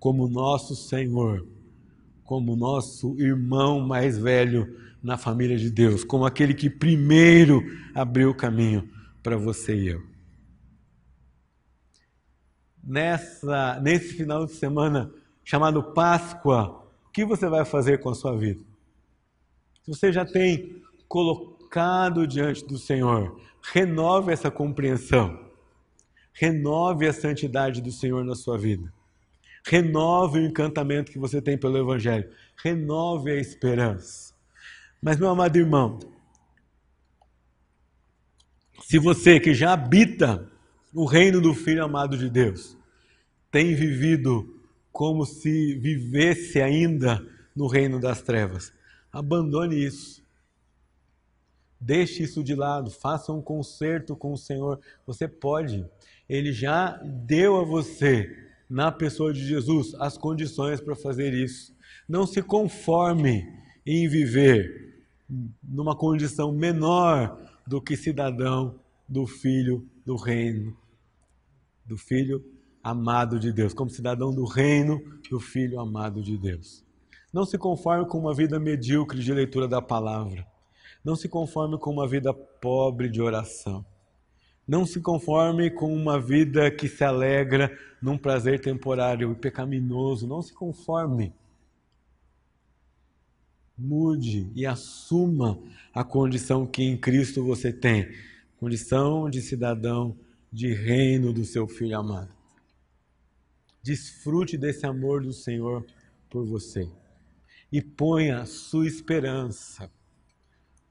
como 0.00 0.26
nosso 0.26 0.74
Senhor, 0.74 1.51
como 2.24 2.56
nosso 2.56 3.18
irmão 3.18 3.80
mais 3.80 4.18
velho 4.18 4.76
na 5.02 5.16
família 5.16 5.56
de 5.56 5.70
Deus, 5.70 6.04
como 6.04 6.24
aquele 6.24 6.54
que 6.54 6.70
primeiro 6.70 7.62
abriu 7.94 8.30
o 8.30 8.34
caminho 8.34 8.88
para 9.22 9.36
você 9.36 9.74
e 9.74 9.88
eu. 9.88 10.02
Nessa, 12.82 13.80
nesse 13.80 14.14
final 14.14 14.46
de 14.46 14.52
semana 14.52 15.12
chamado 15.44 15.82
Páscoa, 15.82 16.84
o 17.06 17.10
que 17.12 17.24
você 17.24 17.48
vai 17.48 17.64
fazer 17.64 17.98
com 17.98 18.10
a 18.10 18.14
sua 18.14 18.36
vida? 18.36 18.60
Se 19.82 19.90
você 19.90 20.12
já 20.12 20.24
tem 20.24 20.82
colocado 21.08 22.26
diante 22.26 22.64
do 22.64 22.78
Senhor, 22.78 23.40
renove 23.60 24.32
essa 24.32 24.50
compreensão, 24.50 25.38
renove 26.32 27.06
a 27.06 27.12
santidade 27.12 27.80
do 27.80 27.90
Senhor 27.90 28.24
na 28.24 28.34
sua 28.34 28.56
vida, 28.56 28.92
renove 29.64 30.40
o 30.40 30.46
encantamento 30.46 31.12
que 31.12 31.18
você 31.18 31.40
tem 31.40 31.56
pelo 31.56 31.78
Evangelho, 31.78 32.30
renove 32.62 33.30
a 33.30 33.36
esperança. 33.36 34.34
Mas, 35.00 35.18
meu 35.18 35.28
amado 35.28 35.56
irmão, 35.56 35.98
se 38.82 38.98
você 38.98 39.40
que 39.40 39.54
já 39.54 39.72
habita 39.72 40.50
o 40.94 41.04
reino 41.04 41.40
do 41.40 41.54
Filho 41.54 41.84
amado 41.84 42.16
de 42.16 42.28
Deus, 42.28 42.76
tem 43.50 43.74
vivido 43.74 44.60
como 44.90 45.24
se 45.24 45.74
vivesse 45.76 46.60
ainda 46.60 47.26
no 47.56 47.66
reino 47.66 47.98
das 47.98 48.22
trevas, 48.22 48.72
abandone 49.10 49.82
isso. 49.82 50.22
Deixe 51.80 52.22
isso 52.22 52.44
de 52.44 52.54
lado, 52.54 52.90
faça 52.90 53.32
um 53.32 53.42
concerto 53.42 54.14
com 54.14 54.32
o 54.32 54.38
Senhor. 54.38 54.78
Você 55.04 55.26
pode. 55.26 55.84
Ele 56.28 56.52
já 56.52 56.92
deu 57.02 57.56
a 57.56 57.64
você, 57.64 58.51
na 58.72 58.90
pessoa 58.90 59.34
de 59.34 59.46
Jesus, 59.46 59.94
as 60.00 60.16
condições 60.16 60.80
para 60.80 60.96
fazer 60.96 61.34
isso. 61.34 61.74
Não 62.08 62.26
se 62.26 62.40
conforme 62.40 63.46
em 63.84 64.08
viver 64.08 65.04
numa 65.62 65.94
condição 65.94 66.50
menor 66.50 67.38
do 67.66 67.82
que 67.82 67.98
cidadão 67.98 68.80
do 69.06 69.26
filho 69.26 69.86
do 70.06 70.16
reino, 70.16 70.74
do 71.84 71.98
filho 71.98 72.42
amado 72.82 73.38
de 73.38 73.52
Deus, 73.52 73.74
como 73.74 73.90
cidadão 73.90 74.34
do 74.34 74.46
reino 74.46 75.02
do 75.28 75.38
filho 75.38 75.78
amado 75.78 76.22
de 76.22 76.38
Deus. 76.38 76.82
Não 77.30 77.44
se 77.44 77.58
conforme 77.58 78.06
com 78.06 78.18
uma 78.18 78.34
vida 78.34 78.58
medíocre 78.58 79.22
de 79.22 79.34
leitura 79.34 79.68
da 79.68 79.82
palavra. 79.82 80.46
Não 81.04 81.14
se 81.14 81.28
conforme 81.28 81.76
com 81.76 81.90
uma 81.90 82.08
vida 82.08 82.32
pobre 82.32 83.10
de 83.10 83.20
oração. 83.20 83.84
Não 84.66 84.86
se 84.86 85.00
conforme 85.00 85.70
com 85.70 85.92
uma 85.94 86.20
vida 86.20 86.70
que 86.70 86.88
se 86.88 87.02
alegra 87.02 87.76
num 88.00 88.16
prazer 88.16 88.60
temporário 88.60 89.32
e 89.32 89.34
pecaminoso. 89.34 90.26
Não 90.26 90.40
se 90.40 90.52
conforme 90.52 91.32
mude 93.76 94.50
e 94.54 94.64
assuma 94.64 95.58
a 95.92 96.04
condição 96.04 96.66
que 96.66 96.82
em 96.82 96.96
Cristo 96.96 97.44
você 97.44 97.72
tem 97.72 98.08
condição 98.58 99.28
de 99.28 99.42
cidadão 99.42 100.16
de 100.52 100.72
reino 100.72 101.32
do 101.32 101.44
seu 101.44 101.66
Filho 101.66 101.98
amado. 101.98 102.32
Desfrute 103.82 104.56
desse 104.56 104.86
amor 104.86 105.22
do 105.22 105.32
Senhor 105.32 105.84
por 106.30 106.44
você 106.44 106.88
e 107.72 107.82
ponha 107.82 108.46
sua 108.46 108.86
esperança, 108.86 109.90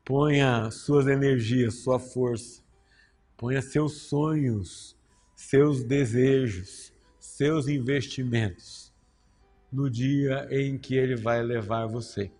ponha 0.04 0.70
suas 0.72 1.08
energias, 1.08 1.76
sua 1.76 2.00
força, 2.00 2.61
ponha 3.42 3.60
seus 3.60 3.94
sonhos, 4.04 4.96
seus 5.34 5.84
desejos, 5.84 6.94
seus 7.20 7.68
investimentos 7.68 8.94
no 9.72 9.90
dia 9.90 10.48
em 10.52 10.78
que 10.78 10.96
Ele 10.96 11.16
vai 11.16 11.42
levar 11.42 11.88
você 11.88 12.32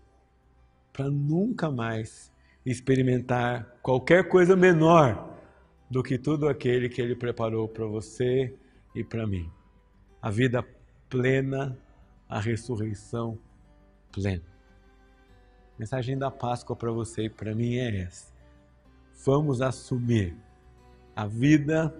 para 0.92 1.10
nunca 1.10 1.72
mais 1.72 2.32
experimentar 2.64 3.80
qualquer 3.82 4.28
coisa 4.28 4.54
menor 4.54 5.42
do 5.90 6.04
que 6.04 6.16
tudo 6.16 6.48
aquele 6.48 6.88
que 6.88 7.02
Ele 7.02 7.16
preparou 7.16 7.66
para 7.66 7.84
você 7.84 8.54
e 8.94 9.02
para 9.02 9.26
mim. 9.26 9.50
A 10.20 10.30
vida 10.30 10.64
plena, 11.08 11.76
a 12.28 12.38
ressurreição 12.38 13.36
plena. 14.12 14.46
A 15.74 15.80
mensagem 15.80 16.16
da 16.16 16.30
Páscoa 16.30 16.76
para 16.76 16.92
você 16.92 17.24
e 17.24 17.30
para 17.30 17.56
mim 17.56 17.74
é 17.74 18.02
essa. 18.02 18.32
Vamos 19.24 19.60
assumir 19.60 20.36
a 21.14 21.26
vida 21.26 21.94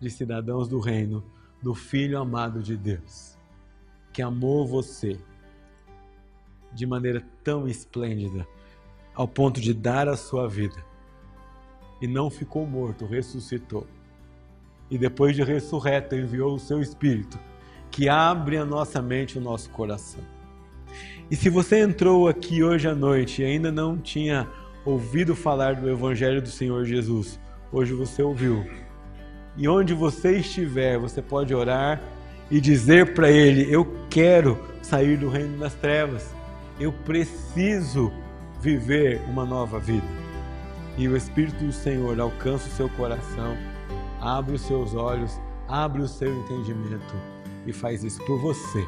de 0.00 0.10
cidadãos 0.10 0.68
do 0.68 0.78
reino 0.78 1.24
do 1.62 1.74
Filho 1.74 2.18
amado 2.18 2.62
de 2.62 2.76
Deus, 2.76 3.38
que 4.12 4.20
amou 4.20 4.66
você 4.66 5.18
de 6.72 6.86
maneira 6.86 7.24
tão 7.42 7.68
esplêndida, 7.68 8.46
ao 9.14 9.28
ponto 9.28 9.60
de 9.60 9.72
dar 9.72 10.08
a 10.08 10.16
sua 10.16 10.48
vida. 10.48 10.84
E 12.02 12.06
não 12.06 12.28
ficou 12.28 12.66
morto, 12.66 13.06
ressuscitou. 13.06 13.86
E 14.90 14.98
depois 14.98 15.36
de 15.36 15.42
ressurreto, 15.42 16.16
enviou 16.16 16.54
o 16.54 16.58
seu 16.58 16.80
Espírito, 16.80 17.38
que 17.90 18.08
abre 18.08 18.56
a 18.58 18.64
nossa 18.64 19.00
mente 19.00 19.36
e 19.36 19.38
o 19.38 19.42
nosso 19.42 19.70
coração. 19.70 20.22
E 21.30 21.36
se 21.36 21.48
você 21.48 21.80
entrou 21.80 22.28
aqui 22.28 22.62
hoje 22.62 22.88
à 22.88 22.94
noite 22.94 23.40
e 23.40 23.44
ainda 23.44 23.72
não 23.72 23.96
tinha 23.96 24.48
ouvido 24.84 25.34
falar 25.34 25.76
do 25.76 25.88
Evangelho 25.88 26.42
do 26.42 26.48
Senhor 26.48 26.84
Jesus, 26.84 27.40
hoje 27.74 27.92
você 27.92 28.22
ouviu. 28.22 28.64
E 29.56 29.68
onde 29.68 29.92
você 29.92 30.38
estiver, 30.38 30.98
você 30.98 31.20
pode 31.20 31.54
orar 31.54 32.00
e 32.50 32.60
dizer 32.60 33.14
para 33.14 33.30
Ele: 33.30 33.66
Eu 33.72 33.84
quero 34.08 34.58
sair 34.82 35.16
do 35.16 35.28
reino 35.28 35.58
das 35.58 35.74
trevas 35.74 36.34
eu 36.78 36.92
preciso 36.92 38.12
viver 38.60 39.20
uma 39.28 39.44
nova 39.44 39.78
vida. 39.78 40.06
E 40.96 41.08
o 41.08 41.16
Espírito 41.16 41.64
do 41.64 41.72
Senhor 41.72 42.18
alcança 42.20 42.68
o 42.68 42.72
seu 42.72 42.88
coração, 42.90 43.56
abre 44.20 44.54
os 44.54 44.62
seus 44.62 44.94
olhos, 44.94 45.40
abre 45.68 46.02
o 46.02 46.08
seu 46.08 46.32
entendimento 46.34 47.14
e 47.66 47.72
faz 47.72 48.04
isso 48.04 48.24
por 48.24 48.40
você 48.40 48.84